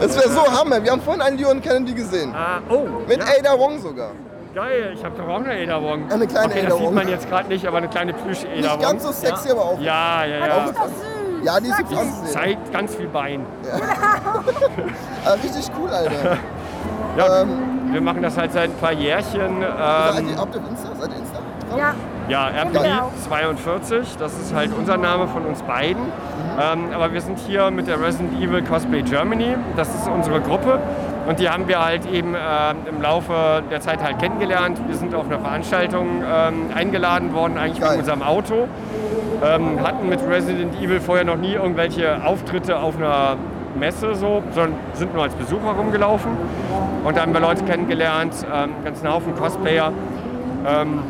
[0.00, 0.82] Das wäre so Hammer.
[0.82, 2.34] Wir haben vorhin einen Leon Kennedy gesehen.
[2.34, 4.10] Ah, oh, Mit ja, Ada Wong sogar.
[4.54, 4.92] Geil.
[4.94, 6.10] Ich habe doch auch eine Ada Wong.
[6.10, 8.80] Eine kleine okay, Ada das sieht man jetzt gerade nicht, aber eine kleine Plüsch-Ada Nicht
[8.80, 9.80] ganz so sexy, aber auch.
[9.80, 10.64] Ja, ja, ja.
[10.64, 11.44] Ist doch süß.
[11.44, 12.26] Ja, die ist aussehen.
[12.26, 13.44] Zeigt ganz viel Bein.
[15.24, 16.38] Ah, richtig cool, Alter.
[17.16, 19.60] Ja, Ähm, wir machen das halt seit ein paar Jährchen.
[19.60, 20.88] Seid Ähm, ihr, habt ihr Insta?
[20.98, 21.38] Seid ihr Insta?
[21.78, 21.94] Ja,
[22.28, 23.02] Ja, RPD Geil.
[23.28, 26.02] 42, das ist halt unser Name von uns beiden.
[26.60, 30.80] Ähm, aber wir sind hier mit der Resident Evil Cosplay Germany, das ist unsere Gruppe.
[31.26, 34.78] Und die haben wir halt eben ähm, im Laufe der Zeit halt kennengelernt.
[34.86, 37.92] Wir sind auf einer Veranstaltung ähm, eingeladen worden, eigentlich Geil.
[37.92, 38.68] mit unserem Auto.
[39.42, 43.36] Ähm, hatten mit Resident Evil vorher noch nie irgendwelche Auftritte auf einer
[43.78, 46.32] Messe so, sondern sind nur als Besucher rumgelaufen.
[47.04, 49.92] Und da haben wir Leute kennengelernt, ähm, einen ganzen Haufen Cosplayer.
[50.66, 51.00] Ähm,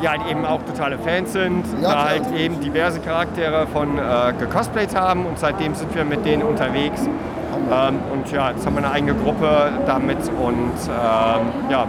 [0.00, 4.32] die halt eben auch totale Fans sind, Ja, da halt eben diverse Charaktere von äh,
[4.38, 7.08] gecosplayt haben und seitdem sind wir mit denen unterwegs.
[7.70, 11.86] Ähm, und ja, jetzt haben wir eine eigene Gruppe damit und ähm, ja,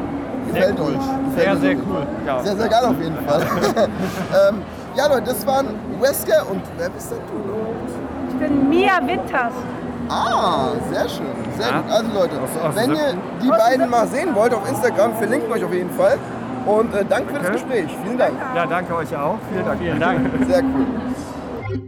[0.51, 0.88] Gefällt euch.
[1.36, 2.07] Sehr, Gefällt sehr cool.
[2.25, 2.39] ja.
[2.43, 3.41] Sehr, sehr geil auf jeden Fall.
[4.49, 4.61] ähm,
[4.95, 5.67] ja, Leute, das waren
[6.01, 8.32] Wesker und wer bist denn du?
[8.32, 9.53] ich bin Mia Winters.
[10.09, 11.25] Ah, sehr schön.
[11.55, 11.82] Sehr Ja.
[11.82, 11.91] gut.
[11.91, 13.13] Also Leute, aus wenn ihr
[13.43, 16.17] die beiden mal sehen wollt auf Instagram, verlinken euch auf jeden Fall.
[16.65, 17.95] Und äh, danke für das Gespräch.
[18.03, 18.34] Vielen Dank.
[18.55, 19.38] ja, danke euch auch.
[19.51, 19.80] Vielen Dank.
[19.80, 20.19] Vielen Dank.
[20.47, 20.86] Sehr cool.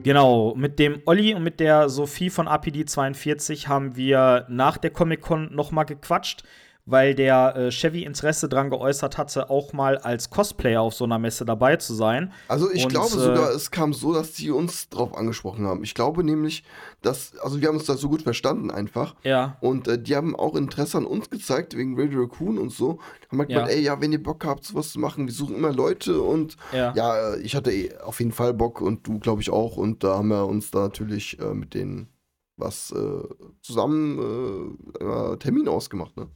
[0.03, 4.91] Genau, mit dem Olli und mit der Sophie von APD 42 haben wir nach der
[4.91, 6.43] Comic-Con nochmal gequatscht,
[6.91, 11.17] weil der äh, Chevy Interesse daran geäußert hatte, auch mal als Cosplayer auf so einer
[11.19, 12.31] Messe dabei zu sein.
[12.47, 15.83] Also ich Und, glaube äh, sogar, es kam so, dass die uns drauf angesprochen haben.
[15.83, 16.63] Ich glaube nämlich,
[17.01, 19.15] dass, also wir haben uns da so gut verstanden einfach.
[19.23, 19.57] Ja.
[19.61, 22.99] Und äh, die haben auch Interesse an uns gezeigt, wegen Radio Raccoon und so.
[23.31, 23.59] Haben halt Ja.
[23.61, 26.57] gemeint, ey, ja, wenn ihr Bock habt, sowas zu machen, wir suchen immer Leute und
[26.73, 26.93] Ja.
[26.95, 29.77] ja, äh, ich hatte eh auf jeden Fall Bock und du, glaube ich, auch.
[29.77, 32.09] Und da haben wir uns da natürlich äh, mit denen
[32.57, 33.23] was äh,
[33.61, 36.27] zusammen äh, äh, Termin ausgemacht, ne?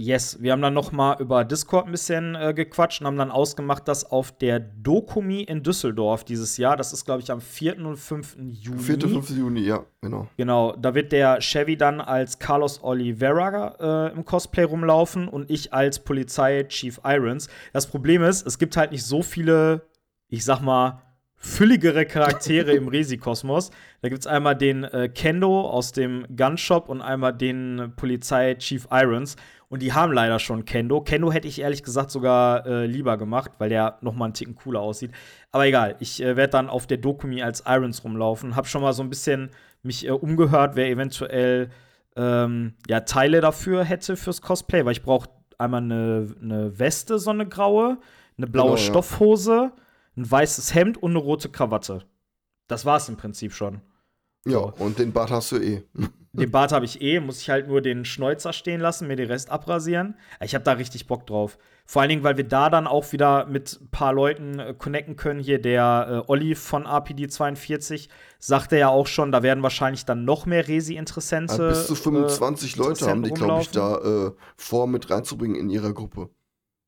[0.00, 3.32] Yes, wir haben dann noch mal über Discord ein bisschen äh, gequatscht und haben dann
[3.32, 7.84] ausgemacht, dass auf der Dokumi in Düsseldorf dieses Jahr, das ist glaube ich am 4.
[7.84, 8.36] und 5.
[8.38, 8.78] Juni.
[8.78, 9.00] 4.
[9.00, 9.30] 5.
[9.30, 10.28] Juni, ja, genau.
[10.36, 15.72] Genau, da wird der Chevy dann als Carlos Oliveira äh, im Cosplay rumlaufen und ich
[15.72, 17.48] als Polizei Chief Irons.
[17.72, 19.88] Das Problem ist, es gibt halt nicht so viele,
[20.28, 21.02] ich sag mal,
[21.38, 23.70] fülligere Charaktere im Resi-Kosmos.
[24.02, 28.86] Da gibt es einmal den äh, Kendo aus dem Gunshop und einmal den Polizei Chief
[28.90, 29.36] Irons.
[29.68, 31.00] Und die haben leider schon Kendo.
[31.00, 34.56] Kendo hätte ich ehrlich gesagt sogar äh, lieber gemacht, weil der noch mal einen Ticken
[34.56, 35.12] cooler aussieht.
[35.52, 38.56] Aber egal, ich äh, werde dann auf der Dokumi als Irons rumlaufen.
[38.56, 39.50] Hab schon mal so ein bisschen
[39.82, 41.70] mich äh, umgehört, wer eventuell
[42.16, 47.30] ähm, ja, Teile dafür hätte fürs Cosplay, weil ich brauche einmal eine, eine Weste, so
[47.30, 47.98] eine graue,
[48.36, 49.72] eine blaue Genau, ja.
[50.18, 52.02] Ein weißes Hemd und eine rote Krawatte.
[52.66, 53.82] Das war's im Prinzip schon.
[54.44, 55.84] Ja, und den Bart hast du eh.
[56.32, 59.28] Den Bart habe ich eh, muss ich halt nur den Schnäuzer stehen lassen, mir den
[59.28, 60.14] Rest abrasieren.
[60.40, 61.58] Ich habe da richtig Bock drauf.
[61.86, 65.16] Vor allen Dingen, weil wir da dann auch wieder mit ein paar Leuten äh, connecten
[65.16, 65.40] können.
[65.40, 68.08] Hier der äh, Olli von RPD 42
[68.38, 71.62] sagte ja auch schon, da werden wahrscheinlich dann noch mehr Resi-Interessente.
[71.62, 75.56] Ja, bis zu 25 äh, Leute haben die, glaube ich, da äh, vor mit reinzubringen
[75.56, 76.28] in ihrer Gruppe.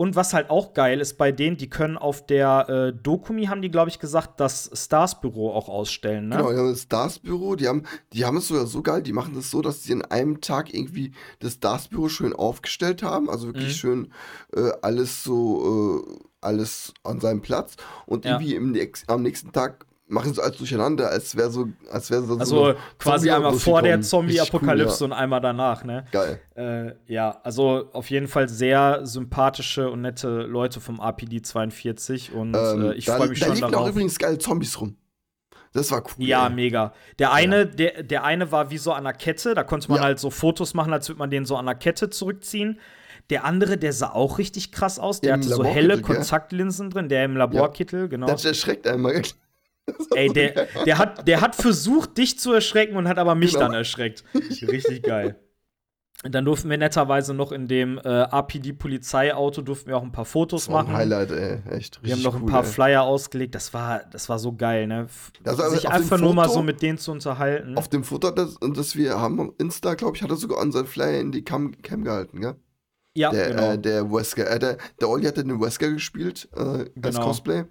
[0.01, 3.61] Und was halt auch geil ist bei denen, die können auf der äh, Dokumi, haben
[3.61, 6.39] die, glaube ich, gesagt, das Stars-Büro auch ausstellen, ne?
[6.39, 7.83] Genau, die haben das Stars-Büro, die haben,
[8.15, 10.73] die haben es sogar so geil, die machen das so, dass sie in einem Tag
[10.73, 13.77] irgendwie das Stars-Büro schön aufgestellt haben, also wirklich Mhm.
[13.79, 14.13] schön
[14.57, 17.77] äh, alles so, äh, alles an seinem Platz
[18.07, 18.41] und Ja.
[18.41, 18.75] irgendwie im
[19.07, 22.77] am nächsten Tag machen sie alles durcheinander, als wäre so, als wäre so Also eine
[22.99, 26.05] quasi einmal vor der Zombie-Apokalypse cool, und einmal danach, ne?
[26.13, 26.25] ja.
[26.57, 26.97] Geil.
[27.07, 32.55] Äh, ja, also auf jeden Fall sehr sympathische und nette Leute vom RPD 42 und
[32.55, 33.89] Ähm, äh, ich da, freue mich da schon liefen auch darauf.
[33.91, 34.97] übrigens geile Zombies rum.
[35.73, 36.25] Das war cool.
[36.27, 36.53] Ja, ey.
[36.53, 36.93] mega.
[37.21, 40.05] Der eine, der, der eine war wie so an der Kette, da konnte man Ja.
[40.05, 42.81] halt so Fotos machen, als würde man den so an der Kette zurückziehen.
[43.31, 45.21] Der andere, der sah auch richtig krass aus.
[45.21, 46.01] Der Im hatte so helle?
[46.03, 48.27] Kontaktlinsen drin, der im Laborkittel, genau.
[48.27, 49.23] Das erschreckt einmal.
[50.15, 53.67] Ey, der, der, hat, der hat versucht, dich zu erschrecken und hat aber mich Genau.
[53.67, 54.25] dann erschreckt.
[54.35, 55.37] Richtig geil.
[56.23, 58.03] Und Dann durften wir netterweise noch in dem äh,
[58.81, 60.97] RPD-Polizeiauto durften wir auch ein paar Fotos war ein machen.
[60.97, 61.63] Highlight, ey.
[61.71, 62.03] Echt.
[62.03, 62.69] Wir haben richtig noch ein cool, paar ey.
[62.71, 63.55] Flyer ausgelegt.
[63.55, 65.07] Das war, das war so geil, ne?
[65.45, 67.77] Also, also Sich einfach nur mal Foto- so mit denen zu unterhalten.
[67.79, 71.21] Auf dem Foto, das, das wir haben, Insta, glaube ich, hat er sogar unseren Flyer
[71.21, 72.55] in die Cam, Cam gehalten, gell?
[73.17, 73.71] ja, der, genau.
[73.73, 77.21] äh, der Wesker, äh, der, der Olli hatte den Wesker gespielt äh, als Genau.
[77.25, 77.65] Cosplay.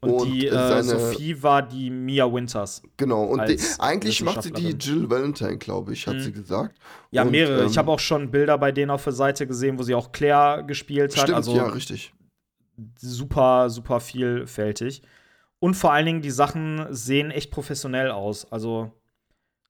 [0.00, 2.82] Und, die äh, äh, Sophie war die Mia Winters.
[2.96, 4.70] Genau, und die, eigentlich macht sie die.
[4.70, 6.20] Jill Valentine, glaube ich, hat Mhm.
[6.20, 6.76] sie gesagt.
[7.10, 7.62] Ja, Und, mehrere.
[7.62, 10.10] ähm, ich habe auch schon Bilder bei denen auf der Seite gesehen, wo sie auch
[10.12, 11.22] Claire gespielt hat.
[11.24, 12.12] Stimmt, also ja, richtig.
[12.96, 15.02] super, super vielfältig.
[15.60, 18.50] Und vor allen Dingen, die Sachen sehen echt professionell aus.
[18.50, 18.90] Also,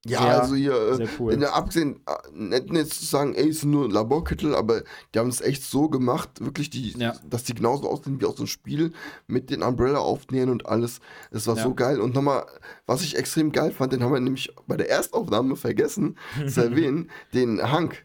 [0.04, 1.32] Ja, sehr, also hier, äh, sehr cool.
[1.32, 4.82] in der abgesehen, äh, nicht jetzt zu sagen, ey, es sind nur Laborkittel, aber
[5.14, 7.12] die haben es echt so gemacht, wirklich, die, Ja.
[7.24, 8.92] dass die genauso aussehen wie aus dem Spiel,
[9.28, 10.98] mit den Umbrella aufnähen und alles.
[11.30, 11.62] Es war Ja.
[11.62, 12.00] so geil.
[12.00, 12.46] Und nochmal,
[12.84, 17.08] was ich extrem geil fand, den haben wir nämlich bei der Erstaufnahme vergessen zu erwähnen,
[17.32, 18.04] den Hank.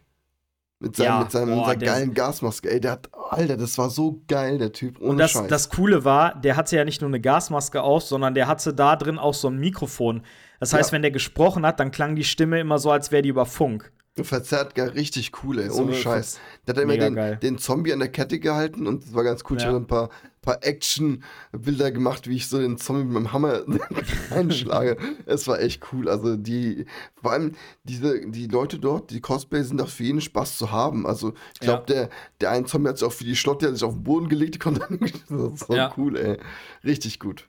[0.80, 2.70] Mit seinem, Ja, mit seinem, boah, seiner geilen Gasmaske.
[2.70, 5.00] Ey, der hat, Alter, das war so geil, der Typ.
[5.00, 5.48] Ohne Und das, Scheiß.
[5.48, 8.94] das Coole war, der hatte ja nicht nur eine Gasmaske auf, sondern der hatte da
[8.94, 10.22] drin auch so ein Mikrofon.
[10.60, 10.94] Das heißt, Ja.
[10.94, 13.92] wenn der gesprochen hat, dann klang die Stimme immer so, als wäre die über Funk.
[14.20, 16.40] Verzerrt gar richtig cool, ey, So, ohne Scheiß.
[16.66, 19.58] Der hat immer den, den Zombie an der Kette gehalten und das war ganz cool.
[19.58, 19.68] Ich Ja.
[19.68, 20.08] habe ein paar,
[20.42, 23.62] paar Action-Bilder gemacht, wie ich so den Zombie mit dem Hammer
[24.30, 24.96] einschlage.
[25.26, 26.08] Es war echt cool.
[26.08, 26.86] Also die,
[27.22, 27.52] vor allem
[27.84, 31.06] diese, die Leute dort, die Cosplay sind auch für jeden Spaß zu haben.
[31.06, 31.94] Also ich glaube, Ja.
[31.94, 34.02] der, der eine Zombie hat sich auch für die Schlotte, der hat sich auf den
[34.02, 34.98] Boden gelegt, die konnte dann,
[35.52, 35.94] das war Ja.
[35.96, 36.38] cool, ey.
[36.84, 37.48] Richtig gut.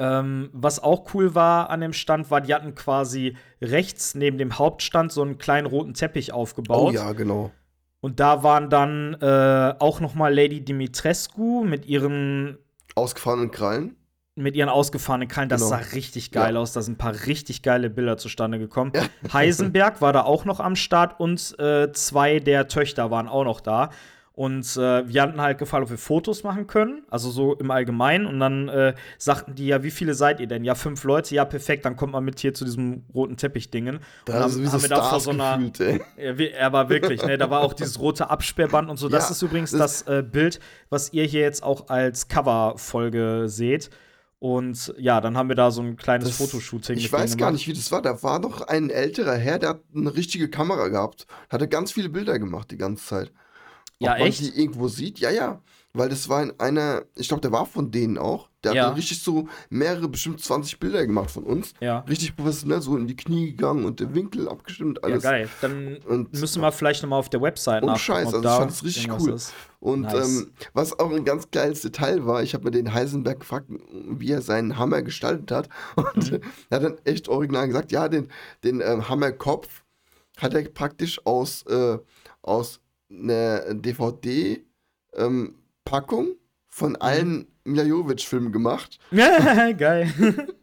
[0.00, 4.58] Ähm, was auch cool war an dem Stand, war, die hatten quasi rechts neben dem
[4.58, 6.88] Hauptstand so einen kleinen roten Teppich aufgebaut.
[6.88, 7.50] Oh ja, genau.
[8.00, 12.56] Und da waren dann äh, auch noch mal Lady Dimitrescu mit ihren
[12.94, 13.94] Ausgefahrenen Krallen.
[14.36, 15.50] mit ihren ausgefahrenen Krallen.
[15.50, 15.70] Das Genau.
[15.82, 16.60] sah richtig geil Ja.
[16.60, 16.72] aus.
[16.72, 18.92] Da sind ein paar richtig geile Bilder zustande gekommen.
[19.34, 23.60] Heisenberg war da auch noch am Start und äh, zwei der Töchter waren auch noch
[23.60, 23.90] da.
[24.40, 28.24] Und äh, wir hatten halt gefragt, ob wir Fotos machen können, also so im Allgemeinen.
[28.24, 30.64] Und dann äh, sagten die ja, wie viele seid ihr denn?
[30.64, 33.98] Ja, fünf Leute, ja, perfekt, dann kommt man mit hier zu diesem roten Teppich-Dingen.
[34.24, 35.58] Da wie so haben wir da vor so einer.
[35.58, 36.00] gefühlt, ey.
[36.16, 37.36] Ja, er war wirklich, ne?
[37.36, 39.10] Da war auch dieses rote Absperrband und so.
[39.10, 43.42] Das Ja, ist übrigens das- das, äh, Bild, was ihr hier jetzt auch als Coverfolge
[43.46, 43.90] seht.
[44.38, 46.96] Und ja, dann haben wir da so ein kleines Das- Fotoshooting.
[46.96, 48.00] Ich weiß gar nicht, wie das war.
[48.00, 51.26] Da war doch ein älterer Herr, der hat eine richtige Kamera gehabt.
[51.50, 53.32] Hatte ganz viele Bilder gemacht die ganze Zeit.
[54.02, 54.40] Ja, Ob man echt?
[54.40, 55.18] die irgendwo sieht?
[55.18, 55.60] Ja, ja.
[55.92, 58.48] Weil das war in einer, ich glaube, der war von denen auch.
[58.62, 58.86] Der Ja.
[58.86, 61.74] hat richtig so mehrere, bestimmt 20 Bilder gemacht von uns.
[61.80, 61.98] Ja.
[62.00, 65.22] Richtig professionell, so in die Knie gegangen und der Winkel abgestimmt, Ja, alles.
[65.24, 65.48] geil.
[65.60, 68.38] Dann Und- müssen wir vielleicht noch mal auf der Website Und nachgucken, Scheiß, ob also
[68.38, 69.32] ich da fand es richtig cool.
[69.34, 69.52] ist.
[69.80, 70.38] Und Nice.
[70.42, 74.30] ähm, was auch ein ganz geiles Detail war, ich habe mir den Heisenberg gefragt, wie
[74.30, 75.68] er seinen Hammer gestaltet hat.
[75.96, 76.40] Und Mhm.
[76.70, 78.28] er hat dann echt original gesagt, ja, den,
[78.64, 79.82] den ähm, Hammerkopf
[80.38, 81.98] hat er praktisch aus, äh,
[82.42, 82.79] aus
[83.10, 86.34] einer DVD-Packung Mhm.
[86.68, 90.12] von allen Mila Jovovich-Filmen gemacht Ja, geil.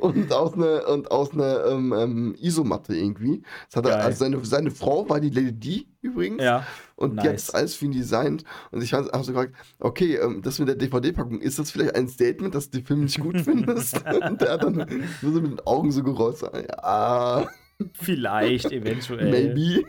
[0.00, 3.42] und aus einer und aus einer ähm, ähm, Isomatte irgendwie.
[3.68, 6.40] Das hat er, also seine, seine Frau war die Lady D übrigens.
[6.42, 6.64] Ja.
[6.94, 7.46] Und die hat Nice.
[7.46, 8.44] das alles für ihn designt.
[8.70, 12.06] Und ich habe so gefragt, okay, ähm, das mit der DVD-Packung, ist das vielleicht ein
[12.08, 13.96] Statement, dass du den Film nicht gut findest?
[14.06, 14.86] und der hat dann
[15.20, 16.40] so mit den Augen so gerollt.
[16.42, 17.48] Ja,
[17.94, 19.30] Vielleicht, eventuell.
[19.30, 19.84] maybe.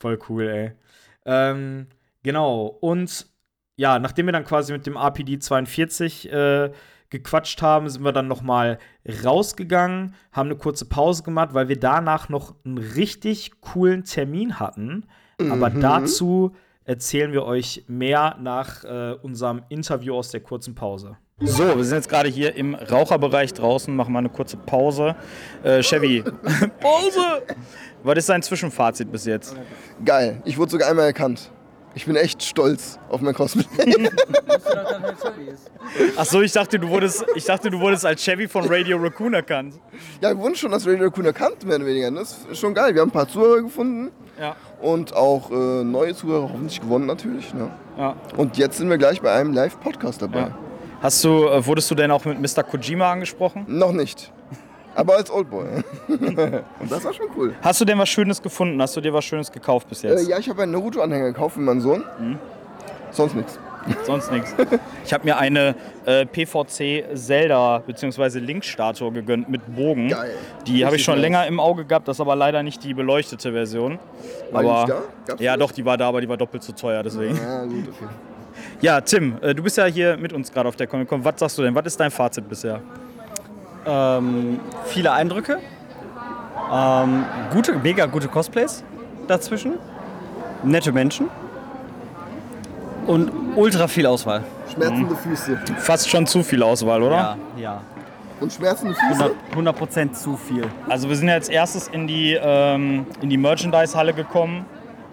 [0.00, 0.72] Voll cool, ey.
[1.24, 1.86] Ähm,
[2.22, 2.66] genau.
[2.80, 3.26] Und
[3.76, 6.70] ja, nachdem wir dann quasi mit dem RPD 42 äh,
[7.10, 8.78] gequatscht haben, sind wir dann noch mal
[9.24, 15.06] rausgegangen, haben eine kurze Pause gemacht, weil wir danach noch einen richtig coolen Termin hatten.
[15.50, 15.80] Aber Mhm.
[15.80, 16.52] dazu
[16.84, 21.16] erzählen wir euch mehr nach äh, unserem Interview aus der kurzen Pause.
[21.40, 25.16] So, wir sind jetzt gerade hier im Raucherbereich draußen, machen mal eine kurze Pause.
[25.64, 26.22] Äh, Chevy,
[26.80, 27.42] Pause!
[28.04, 29.54] Was ist dein Zwischenfazit bis jetzt?
[30.04, 31.50] Geil, ich wurde sogar einmal erkannt.
[31.94, 33.64] Ich bin echt stolz auf mein Cosplay.
[36.16, 39.34] Ach so, ich dachte, du wurdest, ich dachte, du wurdest als Chevy von Radio Raccoon
[39.34, 39.74] erkannt.
[40.20, 42.10] ja, wir wurden schon als Radio Raccoon erkannt, mehr oder weniger.
[42.10, 42.94] Das ist schon geil.
[42.94, 44.56] Wir haben ein paar Zuhörer gefunden Ja.
[44.80, 47.52] und auch äh, neue Zuhörer hoffentlich gewonnen natürlich.
[47.52, 47.70] Ne?
[47.98, 48.16] Ja.
[48.38, 50.40] Und jetzt sind wir gleich bei einem Live-Podcast dabei.
[50.40, 50.58] Ja.
[51.02, 52.62] Hast du, äh, wurdest du denn auch mit Mr.
[52.62, 53.64] Kojima angesprochen?
[53.68, 54.32] Noch nicht.
[54.94, 55.66] Aber als Oldboy.
[56.08, 57.54] Und das war schon cool.
[57.62, 58.80] Hast du denn was Schönes gefunden?
[58.82, 60.28] Hast du dir was Schönes gekauft bis Äh, jetzt?
[60.28, 62.04] ja, ich habe einen Naruto-Anhänger gekauft für meinen Sohn.
[62.20, 62.38] Mhm.
[63.10, 63.58] Sonst nichts.
[64.04, 64.54] Sonst nichts.
[65.04, 65.74] Ich habe mir eine
[66.06, 68.38] äh, PVC Zelda bzw.
[68.38, 70.08] Link-Statue gegönnt mit Bogen.
[70.08, 70.34] Geil.
[70.68, 71.22] Die habe ich schon nice.
[71.22, 73.98] länger im Auge gehabt, das ist aber leider nicht die beleuchtete Version.
[74.52, 75.02] War die aber nicht da?
[75.26, 77.36] Gab's die ja, doch, die war da, aber die war doppelt so teuer, deswegen.
[77.40, 78.08] Ah, gut, okay.
[78.80, 81.24] Ja, Tim, äh, du bist ja hier mit uns gerade auf der Comic-Con.
[81.24, 81.74] Was sagst du denn?
[81.74, 82.80] Was ist dein Fazit bisher?
[83.86, 85.58] Ähm, viele Eindrücke.
[86.72, 88.84] Ähm, gute, mega gute Cosplays
[89.26, 89.74] dazwischen.
[90.62, 91.28] Nette Menschen.
[93.06, 94.44] Und ultra viel Auswahl.
[94.72, 95.58] Schmerzende Füße.
[95.78, 97.16] Fast schon zu viel Auswahl, oder?
[97.16, 97.80] Ja, ja.
[98.40, 99.32] Und schmerzende Füße?
[99.54, 100.64] 100%, 100 zu viel.
[100.88, 104.64] Also wir sind ja als erstes in die, ähm, in die Merchandise-Halle gekommen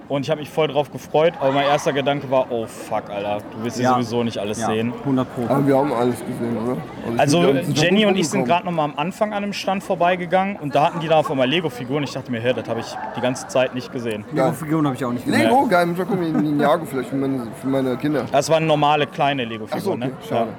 [0.09, 3.37] und ich habe mich voll drauf gefreut, aber mein erster Gedanke war, oh fuck, Alter,
[3.55, 3.93] du wirst hier Ja.
[3.93, 4.91] sowieso nicht alles Ja, sehen.
[5.05, 5.43] 100 Pro.
[5.47, 6.77] Aber wir haben alles gesehen, oder?
[7.13, 9.83] ich Also sind Jenny und ich sind gerade noch mal am Anfang an einem Stand
[9.83, 12.03] vorbeigegangen und da hatten die da auf einmal Lego-Figuren.
[12.03, 14.25] Ich dachte mir, hey, das habe ich die ganze Zeit nicht gesehen.
[14.33, 15.41] Lego-Figuren habe ich auch nicht gesehen.
[15.43, 18.25] Lego, geil, mit gucken wir Ninjago vielleicht für meine, für meine Kinder.
[18.31, 20.17] Das waren normale kleine Lego-Figuren, okay, ne?
[20.27, 20.49] schade.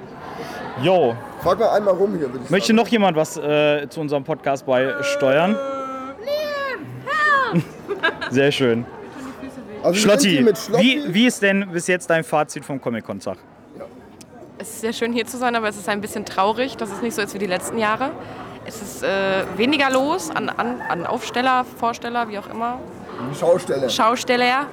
[0.81, 0.83] Ja.
[0.83, 2.77] Jo, Frag mal einmal rum hier, würde ich möchte sagen.
[2.77, 5.55] noch jemand was äh, zu unserem Podcast beisteuern?
[8.29, 8.85] Sehr schön.
[9.83, 11.03] Also Schlotti, Schlotti.
[11.05, 13.37] wie, wie ist denn bis jetzt dein Fazit vom Comic-Con-Tag?
[14.57, 17.01] Es ist sehr schön hier zu sein, aber es ist ein bisschen traurig, dass es
[17.01, 18.11] nicht so ist wie die letzten Jahre.
[18.63, 22.79] Es ist äh, weniger los an, an, an Aufsteller, Vorsteller, wie auch immer,
[23.39, 23.89] Schausteller.
[23.89, 24.67] Schausteller.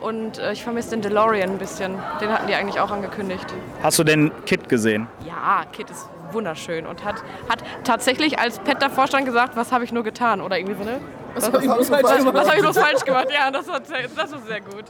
[0.00, 1.94] Und äh, ich vermisse den DeLorean ein bisschen.
[2.20, 3.46] Den hatten die eigentlich auch angekündigt.
[3.82, 5.06] Hast du denn Kit gesehen?
[5.26, 7.16] Ja, Kit ist wunderschön und hat,
[7.48, 10.40] hat tatsächlich, als Pet davor stand, gesagt, was habe ich nur getan?
[10.40, 11.00] Oder irgendwie so, ne?
[11.34, 12.34] Was, hab ich bloß falsch was, gemacht?
[12.34, 13.28] was habe ich bloß falsch gemacht?
[13.32, 14.84] Ja, das war, sehr, das war sehr gut.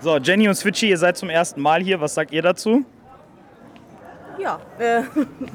[0.00, 2.00] So, Jenny und Switchy, ihr seid zum ersten Mal hier.
[2.00, 2.84] Was sagt ihr dazu?
[4.38, 5.02] Ja, äh,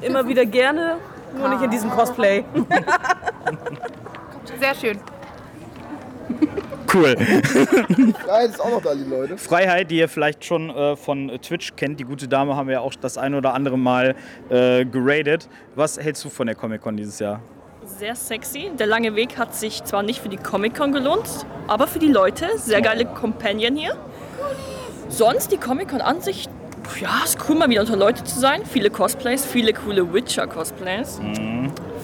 [0.06, 0.96] immer wieder gerne,
[1.36, 2.44] nur nicht in diesem Cosplay.
[4.60, 4.98] Sehr schön.
[6.92, 7.16] Cool.
[7.16, 9.36] Freiheit ist auch noch da, die Leute.
[9.36, 12.00] Freiheit, die ihr vielleicht schon äh, von Twitch kennt.
[12.00, 14.14] Die gute Dame haben wir ja auch das ein oder andere Mal
[14.48, 15.48] äh, geradet.
[15.74, 17.40] Was hältst du von der Comic-Con dieses Jahr?
[17.96, 18.70] Sehr sexy.
[18.78, 21.28] Der lange Weg hat sich zwar nicht für die Comic-Con gelohnt,
[21.66, 22.46] aber für die Leute.
[22.56, 23.94] Sehr geile Companion hier.
[25.08, 26.48] Sonst die Comic-Con an sich,
[27.00, 28.62] ja, ist cool mal wieder unter Leute zu sein.
[28.70, 31.18] Viele Cosplays, viele coole Witcher-Cosplays.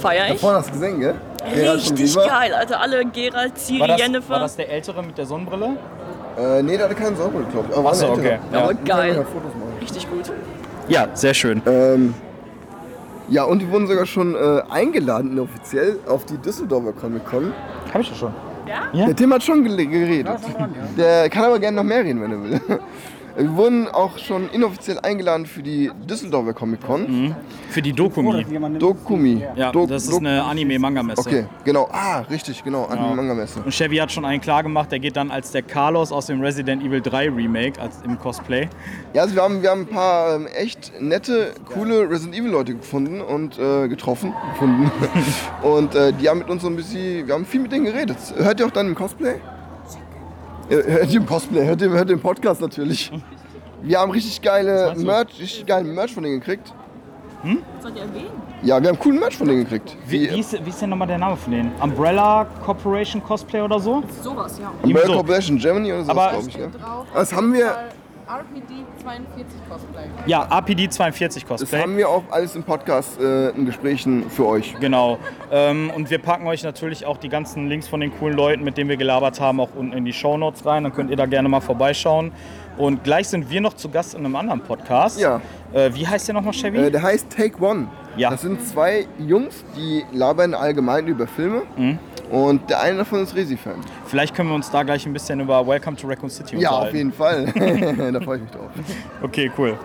[0.01, 0.41] Feier Da ich.
[0.41, 1.15] vorne hast du gesehen, gell?
[1.55, 2.81] Geralt Richtig geil, Alter.
[2.81, 4.31] Alle Geralt, Ciri, War das, Yennefer.
[4.31, 5.77] war das der Ältere mit der Sonnenbrille?
[6.39, 7.75] Äh, nee, der hatte keinen Sauerbrot, glaube ich.
[7.75, 8.39] Aber war Achso, okay.
[8.53, 8.63] Ja.
[8.65, 9.15] Aber geil.
[9.15, 9.75] ja Fotos machen.
[9.81, 10.33] Richtig gut.
[10.89, 11.63] ja, sehr schön.
[11.67, 12.15] Ähm,
[13.29, 17.53] ja, und die wurden sogar schon äh, eingeladen, offiziell, auf die Düsseldorfer Comic Con.
[17.93, 18.33] Hab ich das schon.
[18.67, 19.07] Ja?
[19.07, 20.29] Der Tim hat schon geredet.
[20.97, 22.61] Der kann aber gerne noch mehr reden, wenn er will.
[23.37, 27.35] Wir wurden auch schon inoffiziell eingeladen für die Düsseldorfer Comic Con.
[27.69, 28.45] Für die Dokumi.
[28.79, 29.45] Dokumi.
[29.57, 31.21] Ja, Dok- das ist eine Anime-Manga-Messe.
[31.21, 31.89] Okay, genau.
[31.93, 32.85] Ah, richtig, genau.
[32.85, 33.09] An Ja.
[33.11, 33.61] die Manga-Messe.
[33.65, 36.41] Und Chevy hat schon einen klar gemacht, der geht dann als der Carlos aus dem
[36.41, 38.69] Resident Evil 3 Remake als im Cosplay.
[39.15, 42.75] Ja, also wir haben, wir haben ein paar ähm, echt nette, coole Resident Evil Leute
[42.77, 44.33] gefunden und äh, getroffen.
[44.53, 44.91] Gefunden.
[45.63, 48.17] und äh, die haben mit uns so ein bisschen, wir haben viel mit denen geredet.
[48.37, 49.41] Hört ihr auch dann im Cosplay?
[50.69, 53.13] Äh, Hört ihr im Cosplay, hört ihr, hört im Podcast natürlich.
[53.83, 56.73] Wir haben richtig geile Merch, richtig geilen Merch von denen gekriegt.
[57.83, 58.31] Sollt ihr erwähnen?
[58.63, 59.95] Ja, wir haben coolen Merch von denen gekriegt.
[60.07, 61.71] Wie, wie, ist, wie ist denn nochmal der Name von denen?
[61.83, 64.03] Umbrella Corporation Cosplay oder so?
[64.23, 64.73] Sowas, ja.
[64.83, 65.17] American so.
[65.19, 66.55] Corporation Germany oder so, Aber- glaube ich.
[66.57, 66.69] Ja.
[67.13, 67.75] Das haben wir,
[68.27, 70.05] RPD 42 Cosplay.
[70.27, 71.81] Ja, APD 42 das Cosplay.
[71.81, 74.75] haben wir auch alles im Podcast äh, in Gesprächen für euch.
[74.81, 75.19] Genau.
[75.53, 78.79] Ähm, und wir packen euch natürlich auch die ganzen Links von den coolen Leuten, mit
[78.79, 80.85] denen wir gelabert haben, auch unten in die Shownotes rein.
[80.85, 82.33] Dann könnt ihr da gerne mal vorbeischauen.
[82.79, 85.21] Und gleich sind wir noch zu Gast in einem anderen Podcast.
[85.21, 85.41] Ja.
[85.73, 86.79] Äh, wie heißt der nochmal, Chevy?
[86.79, 87.89] Äh, der heißt Take One.
[88.17, 88.31] Ja.
[88.31, 91.63] Das sind zwei Jungs, die labern allgemein über Filme.
[91.77, 91.99] Mhm.
[92.31, 93.81] Und der eine davon ist Resi-Fan.
[94.07, 96.93] Vielleicht können wir uns da gleich ein bisschen über Welcome to Raccoon City Ja, auf
[96.93, 96.97] unterhalten.
[96.97, 98.13] jeden Fall.
[98.13, 98.71] da freue ich mich drauf.
[99.23, 99.79] Okay, cool.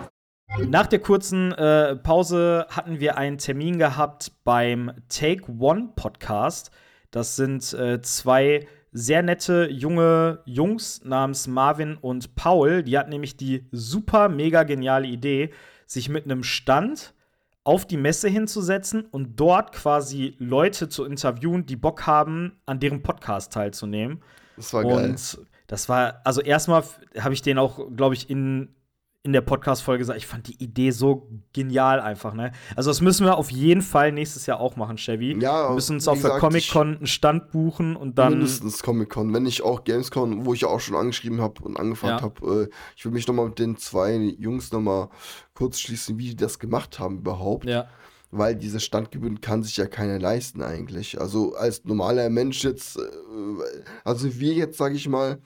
[0.66, 6.70] Nach der kurzen äh, Pause hatten wir einen Termin gehabt beim Take One Podcast.
[7.12, 12.82] Das sind äh, zwei sehr nette junge Jungs namens Marvin und Paul.
[12.82, 15.50] Die hatten nämlich die super mega geniale Idee,
[15.86, 17.14] sich mit einem Stand
[17.64, 23.02] auf die Messe hinzusetzen und dort quasi Leute zu interviewen, die Bock haben, an deren
[23.02, 24.22] Podcast teilzunehmen.
[24.56, 25.10] Das war geil.
[25.10, 26.82] Und das war, also erstmal
[27.18, 28.74] habe ich den auch, glaube ich, in,
[29.22, 32.52] in der Podcast-Folge gesagt, ich fand die Idee so genial einfach, ne?
[32.74, 35.36] Also das müssen wir auf jeden Fall nächstes Jahr auch machen, Chevy.
[35.38, 38.32] Ja, wir müssen uns auf der Comic-Con einen Stand buchen und dann.
[38.32, 42.22] Mindestens Comic-Con, wenn nicht auch Gamescom, wo ich ja auch schon angeschrieben habe und angefragt
[42.22, 42.26] Ja.
[42.26, 42.70] habe.
[42.70, 45.10] Äh, ich will mich nochmal mit den zwei Jungs nochmal
[45.52, 47.66] kurz schließen, wie die das gemacht haben überhaupt.
[47.66, 47.88] Ja.
[48.30, 51.20] Weil diese Standgebühren kann sich ja keiner leisten eigentlich.
[51.20, 53.00] Also als normaler Mensch jetzt, äh,
[54.02, 55.40] also wir jetzt, sage ich mal,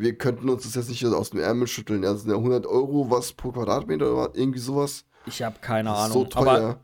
[0.00, 2.02] wir könnten uns das jetzt nicht aus dem Ärmel schütteln.
[2.02, 5.04] Ja, Das sind ja 100 Euro was pro Quadratmeter oder irgendwie sowas.
[5.26, 6.12] Ich habe keine Ahnung.
[6.12, 6.44] so teuer.
[6.46, 6.80] Aber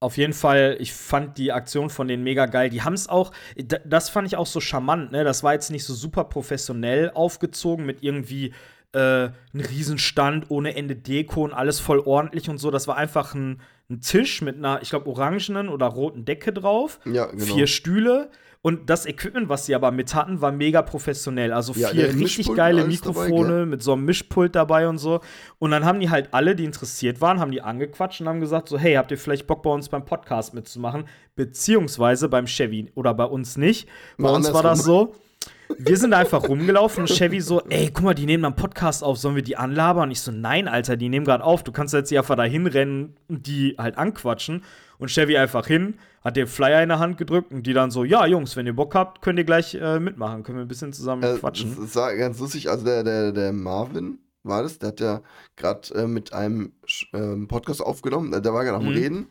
[0.00, 2.70] auf jeden Fall, ich fand die Aktion von denen mega geil.
[2.70, 3.32] Die haben es auch,
[3.84, 5.24] das fand ich auch so charmant, ne?
[5.24, 8.52] Das war jetzt nicht so super professionell aufgezogen mit irgendwie
[8.92, 12.70] äh, ein Riesenstand ohne Ende Deko und alles voll ordentlich und so.
[12.70, 16.98] Das war einfach ein, ein Tisch mit einer, ich glaube, orangenen oder roten Decke drauf.
[17.04, 17.44] Ja, genau.
[17.44, 18.30] Vier Stühle.
[18.62, 21.50] Und das Equipment, was sie aber mit hatten, war mega professionell.
[21.52, 23.66] Also Ja, vier richtig Mischpult geile dabei, Mikrofone gell?
[23.66, 25.20] mit so einem Mischpult dabei und so.
[25.58, 28.68] Und dann haben die halt alle, die interessiert waren, haben die angequatscht und haben gesagt
[28.68, 31.04] so, hey, habt ihr vielleicht Bock bei uns beim Podcast mitzumachen?
[31.36, 33.88] Beziehungsweise beim Chevy oder bei uns nicht.
[34.18, 35.14] Bei Mal uns war das so.
[35.78, 39.16] Wir sind einfach rumgelaufen und Chevy so, ey, guck mal, die nehmen einen Podcast auf,
[39.16, 40.04] sollen wir die anlabern?
[40.04, 41.62] Und ich so, nein, Alter, die nehmen gerade auf.
[41.62, 44.64] Du kannst jetzt hier einfach da hinrennen und die halt anquatschen.
[44.98, 48.04] Und Chevy einfach hin, hat den Flyer in der Hand gedrückt und die dann so,
[48.04, 50.42] ja, Jungs, wenn ihr Bock habt, könnt ihr gleich äh, mitmachen.
[50.42, 51.76] Können wir ein bisschen zusammen Äh, quatschen.
[51.80, 52.68] Das war ganz lustig.
[52.70, 55.20] Also der, der, der Marvin war das, der hat ja
[55.56, 56.72] gerade äh, mit einem
[57.12, 58.32] ähm, Podcast aufgenommen.
[58.32, 58.96] Äh, Der war gerade am Mhm.
[58.96, 59.26] Reden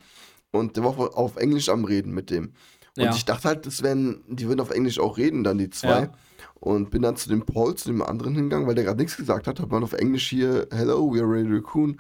[0.52, 2.54] und der war auf, Englisch am Reden mit dem.
[2.98, 3.12] Und Ja.
[3.16, 6.02] ich dachte halt, das wären, die würden auf Englisch auch reden, dann die zwei.
[6.02, 6.12] Ja.
[6.60, 9.48] Und bin dann zu dem Paul, zu dem anderen hingegangen, weil der gerade nichts gesagt
[9.48, 9.60] hat.
[9.60, 11.98] Hat man auf Englisch hier, hello, we are Radio Raccoon.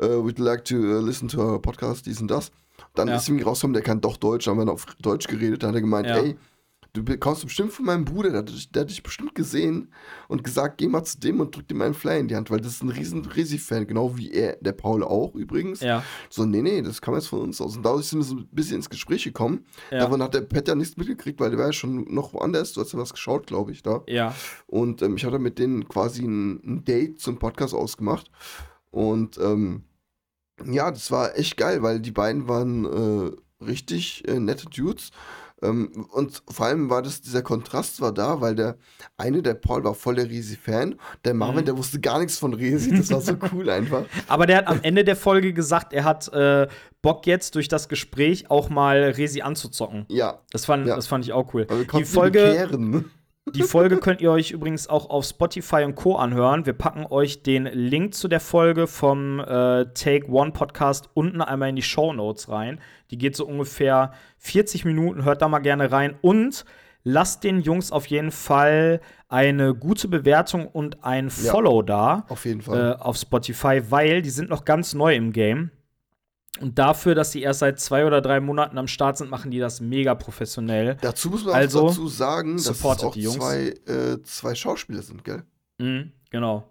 [0.00, 2.50] Uh, we'd like to uh, listen to our podcast, dies und das.
[2.94, 3.16] Dann Ja.
[3.16, 5.62] ist ihm rausgekommen, der kann doch Deutsch, haben wir dann auf Deutsch geredet.
[5.62, 6.16] Dann hat er gemeint, Ja.
[6.18, 6.36] ey,
[6.94, 9.92] du kommst bestimmt von meinem Bruder, der hat, dich- der hat dich bestimmt gesehen
[10.26, 12.50] und gesagt, geh mal zu dem und drück dir mal einen Flyer in die Hand,
[12.50, 15.80] weil das ist ein riesen Resi-Fan, genau wie er, der Paul auch übrigens.
[15.80, 16.02] Ja.
[16.28, 17.76] So, nee, nee, das kam jetzt von uns aus.
[17.76, 19.64] Und dadurch sind wir so ein bisschen ins Gespräch gekommen.
[19.92, 19.98] Ja.
[19.98, 22.72] Davon hat der Petter nichts mitgekriegt, weil der war ja schon noch woanders.
[22.72, 24.02] Du hast ja was geschaut, glaube ich, da.
[24.08, 24.34] Ja.
[24.66, 28.28] Und ähm, ich hatte mit denen quasi ein, ein Date zum Podcast ausgemacht.
[28.90, 29.82] Und ähm,
[30.64, 35.10] ja, das war echt geil, weil die beiden waren äh, richtig äh, nette Dudes.
[35.60, 38.76] Ähm, und vor allem war das, dieser Kontrast war da, weil der
[39.16, 40.94] eine, der Paul, war voll der Resi-Fan.
[41.24, 41.64] Der Marvin, Mhm.
[41.66, 42.96] der wusste gar nichts von Resi.
[42.96, 44.04] Das war so cool einfach.
[44.28, 46.68] Aber der hat am Ende der Folge gesagt, er hat äh,
[47.02, 50.04] Bock jetzt durch das Gespräch auch mal Resi anzuzocken.
[50.08, 50.38] Ja.
[50.52, 50.94] Das fand, Ja.
[50.94, 51.66] das fand ich auch cool.
[51.68, 53.10] Aber wir Die Folge, bekehren?
[53.54, 56.16] Die Folge könnt ihr euch übrigens auch auf Spotify und Co.
[56.16, 56.66] anhören.
[56.66, 61.68] Wir packen euch den Link zu der Folge vom äh, Take One Podcast unten einmal
[61.70, 62.80] in die Show Notes rein.
[63.10, 66.14] Die geht so ungefähr 40 Minuten, hört da mal gerne rein.
[66.20, 66.64] Und
[67.04, 72.24] lasst den Jungs auf jeden Fall eine gute Bewertung und ein Ja, Follow da.
[72.28, 72.96] auf jeden Fall.
[72.98, 75.70] Äh, auf Spotify, weil die sind noch ganz neu im Game.
[76.60, 79.58] Und dafür, dass sie erst seit zwei oder drei Monaten am Start sind, machen die
[79.58, 80.96] das mega professionell.
[81.00, 83.36] Dazu muss man also, auch dazu sagen, dass es auch die Jungs.
[83.36, 85.44] zwei, äh, zwei Schauspieler sind, gell?
[85.78, 86.68] Mhm, genau.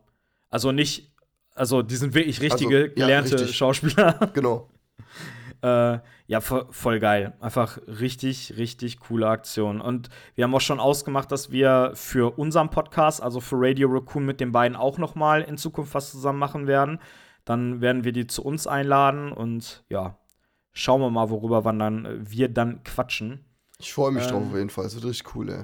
[0.50, 1.12] Also nicht,
[1.56, 3.56] also die sind wirklich richtige, Also, ja, gelernte richtig.
[3.56, 4.32] Schauspieler.
[4.34, 4.70] Genau.
[5.62, 7.34] äh, ja, vo voll geil.
[7.40, 9.80] Einfach richtig, richtig coole Aktion.
[9.80, 14.26] Und wir haben auch schon ausgemacht, dass wir für unseren Podcast, also für Radio Raccoon,
[14.26, 17.00] mit den beiden auch noch mal in Zukunft was zusammen machen werden.
[17.48, 20.18] Dann werden wir die zu uns einladen und ja,
[20.74, 23.46] schauen wir mal, worüber wann dann äh, wir dann quatschen.
[23.80, 24.86] Ich freue mich drauf Ähm, auf jeden Fall.
[24.86, 25.64] Es wird richtig cool, ey.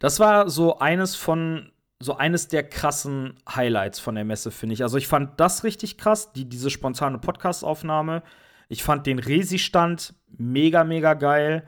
[0.00, 1.70] Das war so eines von
[2.00, 4.82] so eines der krassen Highlights von der Messe, finde ich.
[4.82, 8.24] Also ich fand das richtig krass, die, diese spontane Podcast-Aufnahme.
[8.68, 11.64] Ich fand den Resi-Stand mega, mega geil.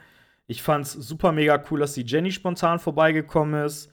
[0.49, 3.93] Ich fand es super mega cool, dass die Jenny spontan vorbeigekommen ist.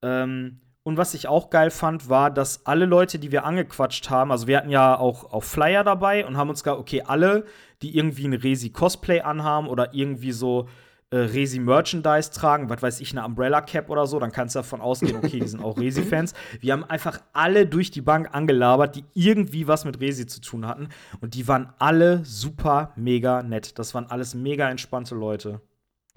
[0.00, 4.32] Ähm, und was ich auch geil fand, war, dass alle Leute, die wir angequatscht haben,
[4.32, 7.44] also wir hatten ja auch, auch Flyer dabei und haben uns gesagt, okay, alle,
[7.82, 10.66] die irgendwie ein Resi-Cosplay anhaben oder irgendwie so
[11.10, 15.16] äh, Resi-Merchandise tragen, was weiß ich, eine Umbrella-Cap oder so, dann kannst du davon ausgehen,
[15.16, 16.32] okay, die sind auch Resi-Fans.
[16.58, 20.66] Wir haben einfach alle durch die Bank angelabert, die irgendwie was mit Resi zu tun
[20.66, 20.88] hatten.
[21.20, 23.78] Und die waren alle super, mega nett.
[23.78, 25.60] Das waren alles mega entspannte Leute.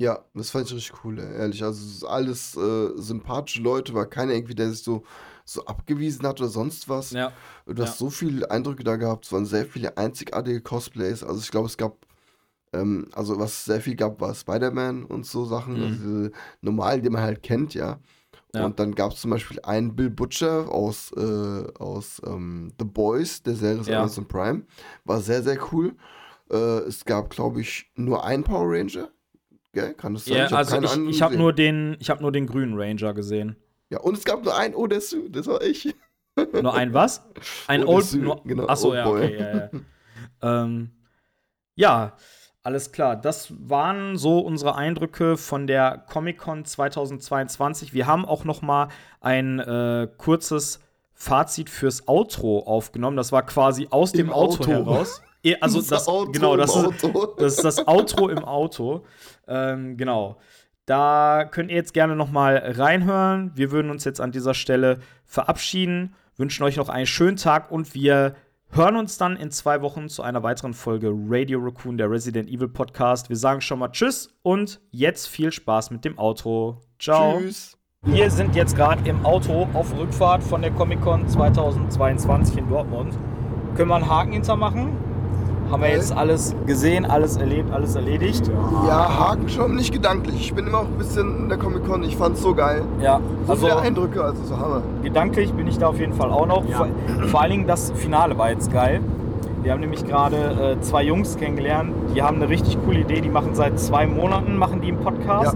[0.01, 1.63] Ja, das fand ich richtig cool, ehrlich.
[1.63, 5.03] Also es ist alles äh, sympathische Leute, war keiner irgendwie, der sich so,
[5.45, 7.11] so abgewiesen hat oder sonst was.
[7.11, 7.31] Ja.
[7.67, 8.05] Du hast Ja.
[8.05, 11.23] so viele Eindrücke da gehabt, es waren sehr viele einzigartige Cosplays.
[11.23, 11.97] Also ich glaube, es gab,
[12.73, 15.83] ähm, also was es sehr viel gab, war Spider-Man und so Sachen, Mhm.
[15.83, 16.31] also diese
[16.61, 17.99] normalen, die man halt kennt, ja.
[18.55, 18.65] Ja.
[18.65, 23.43] Und dann gab es zum Beispiel einen Bill Butcher aus, äh, aus ähm, The Boys,
[23.43, 23.99] der Serie Ja.
[23.99, 24.63] Amazon Prime.
[25.05, 25.95] War sehr, sehr cool.
[26.49, 29.09] Äh, es gab, glaube ich, nur einen Power Ranger.
[29.73, 29.93] Gell?
[29.93, 30.37] Kann das sein?
[30.37, 33.55] Ja, hab also ich, ich habe nur, den- ich hab nur den grünen Ranger gesehen.
[33.89, 35.93] Ja, und es gab nur einen Odessu, das war ich.
[36.53, 37.23] Nur ein was?
[37.67, 38.05] Ein Old Old.
[38.05, 39.69] Suit, Nur, genau, Achso, Old ja, okay, ja,
[40.41, 40.63] ja.
[40.63, 40.91] ähm,
[41.75, 42.13] ja,
[42.63, 43.15] alles klar.
[43.17, 47.93] Das waren so unsere Eindrücke von der Comic-Con 2022.
[47.93, 48.87] Wir haben auch noch mal
[49.19, 50.79] ein äh, kurzes
[51.13, 53.17] Fazit fürs Outro aufgenommen.
[53.17, 54.71] Das war quasi aus dem Auto, Auto.
[54.71, 55.21] heraus.
[55.59, 57.35] Also Das das, Outro genau, das ist, Auto.
[57.37, 59.03] das ist das Outro im Auto.
[59.47, 60.37] Ähm, genau.
[60.85, 63.51] Da könnt ihr jetzt gerne noch mal reinhören.
[63.55, 67.93] Wir würden uns jetzt an dieser Stelle verabschieden, wünschen euch noch einen schönen Tag und
[67.93, 68.35] wir
[68.69, 72.67] hören uns dann in zwei Wochen zu einer weiteren Folge Radio Raccoon, der Resident Evil
[72.67, 73.29] Podcast.
[73.29, 76.81] Wir sagen schon mal Tschüss und jetzt viel Spaß mit dem Outro.
[76.99, 77.39] Ciao.
[77.39, 77.77] Tschüss.
[78.03, 83.15] Wir sind jetzt gerade im Auto auf Rückfahrt von der Comic-Con 2022 in Dortmund.
[83.75, 85.10] Können wir einen Haken hintermachen?
[85.71, 88.51] Haben wir jetzt alles gesehen, alles erlebt, alles erledigt?
[88.85, 90.35] Ja, Haken schon, nicht gedanklich.
[90.41, 92.81] Ich bin immer auch ein bisschen in der Comic-Con, ich fand's so geil.
[93.01, 94.81] Ja, So also viele Eindrücke, also so Hammer.
[95.01, 96.65] gedanklich bin ich da auf jeden Fall auch noch.
[96.65, 96.87] Vor,
[97.27, 98.99] vor allen Dingen das Finale war jetzt geil.
[99.63, 103.21] Wir haben nämlich gerade äh, zwei Jungs kennengelernt, die haben eine richtig coole Idee.
[103.21, 105.55] Die machen seit zwei Monaten machen die einen Podcast.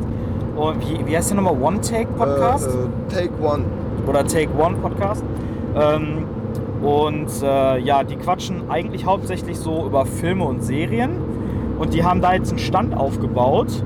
[0.55, 1.61] Und wie, wie heißt der nochmal?
[1.61, 2.69] One Take Podcast?
[2.69, 3.63] Äh, äh, Take One.
[4.07, 5.25] oder Take One Podcast.
[5.75, 6.23] Ähm,
[6.85, 11.17] und äh, ja, die quatschen eigentlich hauptsächlich so über Filme und Serien.
[11.79, 13.83] Und die haben da jetzt einen Stand aufgebaut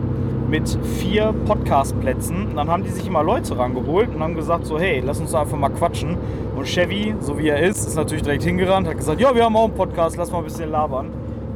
[0.50, 2.48] mit vier Podcast-Plätzen.
[2.48, 5.34] Und dann haben die sich immer Leute rangeholt und haben gesagt so, hey, lass uns
[5.34, 6.18] einfach mal quatschen.
[6.58, 9.56] Und Chevy, so wie er ist, ist natürlich direkt hingerannt, hat gesagt, ja, wir haben
[9.56, 11.10] auch einen Podcast, lass mal ein bisschen labern.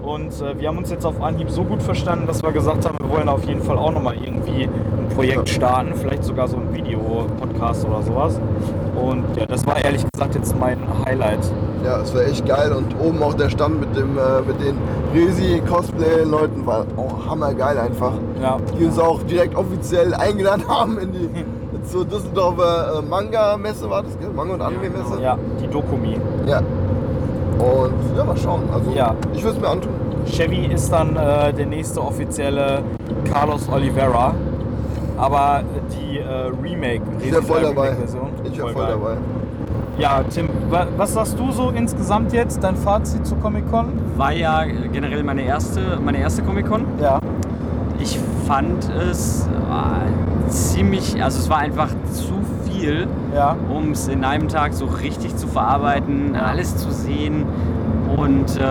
[0.03, 2.97] Und äh, wir haben uns jetzt auf Anhieb so gut verstanden, dass wir gesagt haben,
[2.99, 6.73] wir wollen auf jeden Fall auch nochmal irgendwie ein Projekt starten, vielleicht sogar so ein
[6.73, 8.39] Video-Podcast oder sowas.
[8.95, 11.39] Und ja, das war ehrlich gesagt jetzt mein Highlight.
[11.85, 14.77] Ja, es war echt geil und oben auch der Stand mit, dem, äh, mit den
[15.13, 18.13] Resi-Cosplay-Leuten war auch hammergeil einfach.
[18.41, 18.57] Ja.
[18.77, 21.29] Die uns auch direkt offiziell eingeladen haben in die
[21.89, 24.29] zur Düsseldorfer äh, Manga-Messe war das, gell?
[24.29, 25.21] Manga- und Anime-Messe?
[25.21, 26.17] Ja, die Dokumi.
[26.45, 26.61] Ja.
[27.59, 28.63] Und ja, mal schauen.
[28.73, 29.15] Also, Ja.
[29.33, 29.91] ich würde es mir antun.
[30.25, 32.81] Chevy ist dann äh, der nächste offizielle
[33.31, 34.33] Carlos Oliveira.
[35.17, 37.89] Aber die äh, Remake, Ich wäre voll dabei.
[37.89, 38.29] Remake-Version.
[38.45, 39.17] Ich wäre voll dabei.
[39.99, 43.85] Ja, Tim, wa was sagst du so insgesamt jetzt, dein Fazit zur Comic-Con?
[44.17, 46.83] War ja generell meine erste, meine erste Comic-Con.
[46.99, 47.19] Ja.
[47.99, 52.33] Ich fand es äh, ziemlich, also es war einfach zu
[52.67, 53.55] viel, Ja.
[53.69, 57.45] um es in einem Tag so richtig zu verarbeiten, alles zu sehen
[58.15, 58.61] und äh,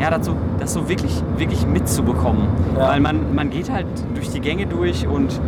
[0.00, 2.48] ja, dazu, das so wirklich, wirklich mitzubekommen.
[2.76, 2.88] Ja.
[2.88, 5.40] Weil man, man geht halt durch die Gänge durch und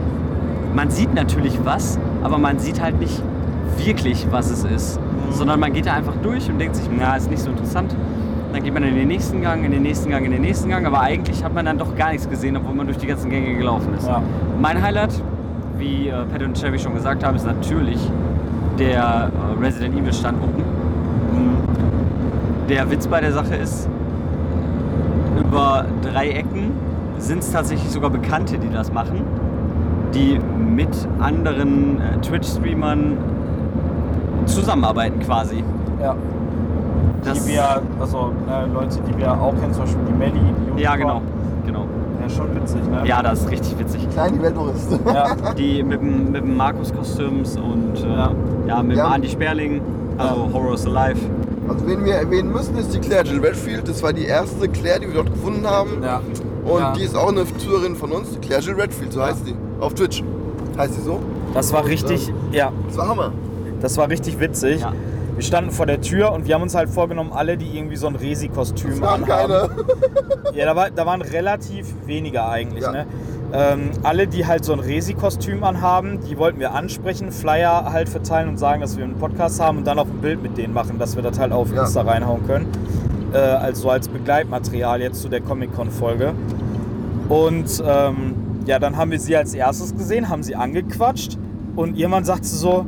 [0.74, 3.22] man sieht natürlich was, aber man sieht halt nicht
[3.78, 5.00] wirklich, was es ist,
[5.30, 7.94] sondern man geht da einfach durch und denkt sich, na, ist nicht so interessant.
[8.52, 10.86] Dann geht man in den nächsten Gang, in den nächsten Gang, in den nächsten Gang,
[10.86, 13.54] aber eigentlich hat man dann doch gar nichts gesehen, obwohl man durch die ganzen Gänge
[13.56, 14.06] gelaufen ist.
[14.06, 14.22] Ja.
[14.60, 15.22] Mein Highlight
[15.78, 18.10] wie äh, Pat und Chevy schon gesagt haben, ist natürlich
[18.79, 20.62] der äh, Resident Evil Stand oben.
[22.68, 23.89] Der Witz bei der Sache ist,
[25.39, 26.72] über drei Ecken
[27.18, 29.22] sind es tatsächlich sogar Bekannte, die das machen,
[30.14, 33.16] die mit anderen äh, Twitch-Streamern
[34.47, 35.64] zusammenarbeiten quasi.
[36.03, 36.14] Ja.
[37.24, 40.41] Das- die wir, also äh, Leute, die wir auch kennen, zum Beispiel die Melli,
[40.76, 41.22] die Ja, Unicorn.
[41.66, 41.81] genau.
[41.81, 41.87] genau.
[42.22, 43.01] Ja, schon witzig, ne?
[43.07, 44.09] Ja, das ist richtig witzig.
[44.11, 44.93] Klein die Welt noch ist.
[45.12, 45.26] Ja.
[45.57, 48.31] Die mit dem, mit dem Markus-Kostüms und äh, ja.
[48.82, 49.08] Mit Ja.
[49.08, 49.80] dem Andy Sperling,
[50.18, 51.18] also Horror is Alive.
[51.68, 53.86] Also wen wir erwähnen müssen, ist die Claire Jill Redfield.
[53.88, 56.02] Das war die erste Claire, die wir dort gefunden haben.
[56.02, 56.20] Ja.
[56.64, 56.92] Und Ja.
[56.92, 59.54] die ist auch eine Zuhörerin von uns, die Claire Jill Redfield, so heißt die.
[59.80, 60.22] Auf Twitch.
[60.76, 61.20] Heißt sie so?
[61.54, 63.32] Das war richtig, ja, Das war Hammer.
[63.80, 64.80] das war richtig witzig.
[64.80, 64.92] Ja.
[65.34, 68.06] Wir standen vor der Tür und wir haben uns halt vorgenommen, alle, die irgendwie so
[68.08, 69.24] ein Resi-Kostüm anhaben.
[69.26, 69.70] keine.
[70.54, 72.82] Ja, da, war, da waren relativ wenige eigentlich.
[72.82, 72.90] Ja.
[72.92, 73.06] Ne?
[73.53, 78.49] Ähm, alle, die halt so ein Resi-Kostüm anhaben, die wollten wir ansprechen, Flyer halt verteilen
[78.51, 80.99] und sagen, dass wir einen Podcast haben und dann auch ein Bild mit denen machen,
[80.99, 81.82] dass wir das halt auf Ja.
[81.82, 82.66] Insta reinhauen können.
[83.32, 86.34] Äh, also als Begleitmaterial jetzt zu der Comic-Con-Folge.
[87.28, 88.34] Und ähm,
[88.66, 91.38] ja, dann haben wir sie als erstes gesehen, haben sie angequatscht
[91.74, 92.84] und jemand sagte so,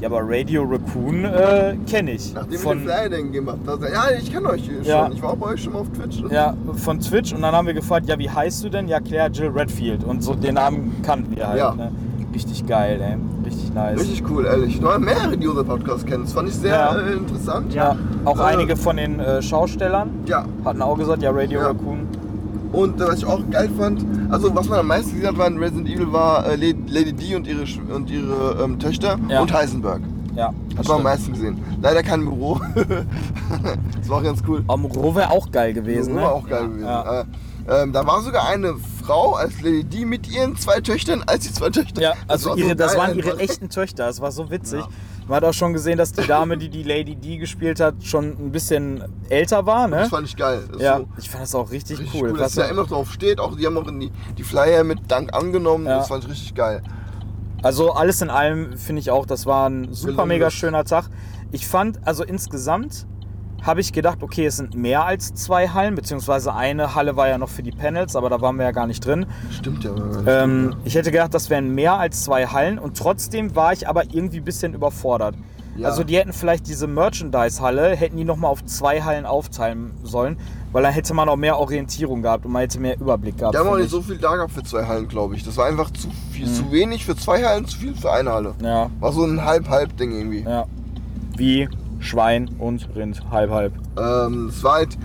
[0.00, 2.32] ja, aber Radio Raccoon äh, kenne ich.
[2.34, 3.82] Nachdem wir von, den Flyer dann gemacht haben.
[3.82, 4.82] Ja, ich kenne euch schon.
[4.84, 5.10] Ja.
[5.12, 6.22] Ich war bei euch schon mal auf Twitch.
[6.30, 8.88] Ja, von Twitch und dann haben wir gefragt, ja, wie heißt du denn?
[8.88, 10.04] Ja, Claire Jill Redfield.
[10.04, 11.58] Und so den Namen kannten wir halt.
[11.58, 11.74] Ja.
[11.74, 11.92] Ne?
[12.34, 13.16] Richtig geil, ey.
[13.44, 13.98] Richtig nice.
[14.00, 14.78] Richtig cool, ehrlich.
[14.80, 16.22] Da waren mehrere, Podcast kennen.
[16.24, 16.96] Das fand ich sehr Ja.
[16.96, 17.74] äh, interessant.
[17.74, 20.44] Ja, auch Äh, einige von den äh, Schaustellern Ja.
[20.64, 21.60] hatten auch gesagt, ja, Radio.
[21.60, 22.06] Raccoon.
[22.72, 25.46] Und äh, was ich auch geil fand, also was man am meisten gesehen hat, war
[25.48, 29.40] in Resident Evil, war äh, Lady D und ihre, Sch- und ihre ähm, Töchter Ja.
[29.40, 30.00] und Heisenberg.
[30.36, 31.04] Ja, Das das war am stimmt.
[31.04, 31.58] meisten gesehen.
[31.82, 32.60] Leider kein Büro.
[34.00, 34.62] das war auch ganz cool.
[34.68, 36.22] Amuro wäre auch geil gewesen, Das ne?
[36.22, 36.84] war auch geil gewesen.
[36.84, 37.20] Ja.
[37.22, 37.24] Äh,
[37.68, 41.52] ähm, da war sogar eine Frau als Lady D mit ihren zwei Töchtern, als die
[41.52, 42.00] zwei Töchter.
[42.00, 44.06] Ja, also war ihre, das waren ihre echten Töchter.
[44.06, 44.82] Das war so witzig.
[45.30, 48.30] Man hat auch schon gesehen, dass die Dame, die die Lady D gespielt hat, schon
[48.30, 49.98] ein bisschen älter war, ne?
[49.98, 50.64] Das fand ich geil.
[50.72, 52.32] Das Ja, so ich fand das auch richtig, richtig cool.
[52.32, 53.38] cool, dass da immer noch drauf steht.
[53.38, 55.86] Auch die haben auch die, die Flyer mit Dank angenommen.
[55.86, 55.98] Ja.
[55.98, 56.82] Das fand ich richtig geil.
[57.62, 61.04] Also alles in allem finde ich auch, das war ein super mega schöner Tag.
[61.52, 63.06] Ich fand, also insgesamt
[63.62, 67.38] habe ich gedacht, okay, es sind mehr als zwei Hallen, beziehungsweise eine Halle war ja
[67.38, 69.26] noch für die Panels, aber da waren wir ja gar nicht drin.
[69.50, 69.90] Stimmt ja.
[70.26, 74.04] Ähm, ich hätte gedacht, das wären mehr als zwei Hallen und trotzdem war ich aber
[74.12, 75.34] irgendwie ein bisschen überfordert.
[75.76, 75.88] Ja.
[75.88, 80.36] Also die hätten vielleicht diese Merchandise-Halle, hätten die nochmal auf zwei Hallen aufteilen sollen,
[80.72, 83.54] weil dann hätte man auch mehr Orientierung gehabt und man hätte mehr Überblick gehabt.
[83.54, 85.44] Die haben auch nicht so viel da gehabt für zwei Hallen, glaube ich.
[85.44, 86.54] Das war einfach zu viel, Mhm.
[86.54, 88.54] zu wenig für zwei Hallen, zu viel für eine Halle.
[88.62, 90.42] Ja, War so ein Halb-Halb-Ding irgendwie.
[90.42, 90.64] ja.
[91.36, 91.68] Wie
[92.00, 93.72] Schwein und Rind, halb, halb.
[93.98, 94.98] Ähm, es war halt.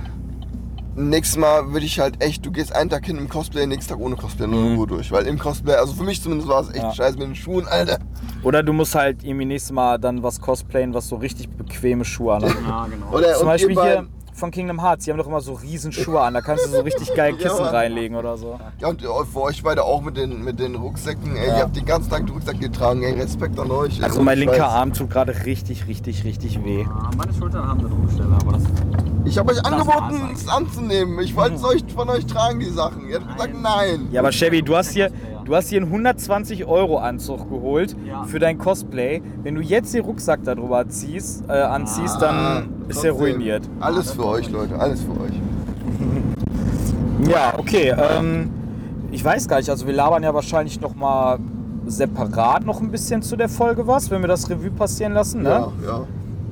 [0.98, 4.00] Nächstes Mal würde ich halt echt, du gehst einen Tag hin im Cosplay, nächsten Tag
[4.02, 5.12] ohne Cosplay nur Ruhe durch.
[5.12, 6.84] Weil im Cosplay, also für mich zumindest war es echt Mhm.
[6.84, 6.94] Ja.
[6.94, 8.00] scheiße mit den Schuhen, Alter.
[8.44, 12.36] Oder du musst halt irgendwie nächstes Mal dann was cosplayen, was so richtig bequeme Schuhe
[12.36, 12.54] anhat.
[12.66, 13.12] Ja, genau.
[13.12, 16.34] Oder Zum Beispiel hier von Kingdom Hearts, die haben doch immer so riesen Schuhe an,
[16.34, 17.74] da kannst du so richtig geil Ja, Kissen Mann.
[17.76, 18.60] reinlegen oder so.
[18.80, 21.36] Ja, und äh, für euch beide auch mit den, mit den Rucksäcken.
[21.38, 21.56] Ey, Ja.
[21.58, 24.04] Ihr habt den ganzen Tag den Rucksack getragen, ey, Respekt an euch.
[24.04, 24.64] Also mein linker Scheiß.
[24.74, 26.86] Arm tut gerade richtig, richtig, richtig weh.
[26.90, 28.64] Ah, Meine Schultern haben eine Druckstelle, aber das.
[29.24, 31.20] Ich habe euch angeboten, war's es anzunehmen.
[31.20, 33.08] Ich wollte es euch von euch tragen, die Sachen.
[33.08, 34.08] Ihr habt gesagt, nein.
[34.12, 35.10] Ja, aber Chevy, du hast hier,
[35.46, 38.24] du hast hier einen 120 Euro Anzug geholt Ja.
[38.24, 39.22] für dein Cosplay.
[39.44, 43.64] Wenn du jetzt den Rucksack darüber ziehst, äh, anziehst, dann ist er Ah, ruiniert.
[43.80, 45.40] Alles für euch, Leute, alles für euch.
[47.30, 47.94] Ja, okay.
[47.98, 48.50] Ähm,
[49.12, 51.40] ich weiß gar nicht, also wir labern ja wahrscheinlich noch mal
[51.88, 55.50] separat noch ein bisschen zu der Folge was, wenn wir das Revue passieren lassen, ne?
[55.50, 56.02] Ja, ja.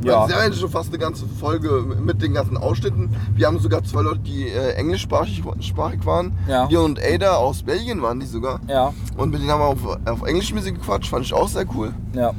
[0.03, 0.27] Ja.
[0.27, 3.15] Wir haben ja schon fast eine ganze Folge mit den ganzen Ausschnitten.
[3.35, 6.33] Wir haben sogar zwei Leute, die äh, englischsprachig sprachig waren.
[6.47, 6.67] Ja.
[6.67, 8.59] Leon und Ada aus Belgien waren die sogar.
[8.67, 11.65] Ja, Und mit denen haben wir auf, auf Englisch bisschen gequatscht, fand ich auch sehr
[11.75, 11.93] cool.
[12.13, 12.31] ja.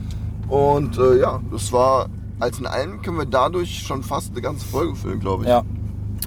[0.48, 2.06] Und äh, ja, das war,
[2.38, 5.48] als in allem können wir dadurch schon fast eine ganze Folge füllen, glaube ich.
[5.48, 5.62] Ja.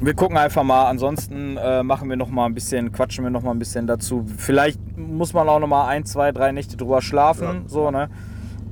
[0.01, 0.85] Wir gucken einfach mal.
[0.85, 4.25] Ansonsten äh, machen wir noch mal ein bisschen, quatschen wir noch mal ein bisschen dazu.
[4.37, 7.43] Vielleicht muss man auch noch mal ein, zwei, drei Nächte drüber schlafen.
[7.43, 7.53] Ja.
[7.67, 8.09] So, ne?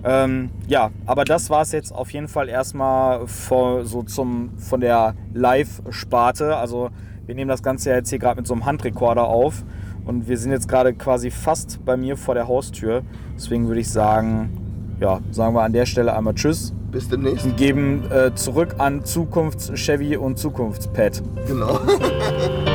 [0.08, 4.80] Ähm, ja, aber das war es jetzt auf jeden Fall erstmal vor, so zum, von
[4.80, 6.56] der Live-Sparte.
[6.56, 6.92] Also
[7.26, 9.64] wir nehmen das Ganze ja jetzt hier gerade mit so einem Handrekorder auf.
[10.06, 13.02] Und wir sind jetzt gerade quasi fast bei mir vor der Haustür.
[13.36, 17.44] Deswegen würde ich sagen, ja, sagen wir an der Stelle einmal Tschüss Bis demnächst.
[17.44, 21.24] und geben äh, zurück an Zukunfts-Chevy und Zukunftspad.
[21.48, 21.80] Genau.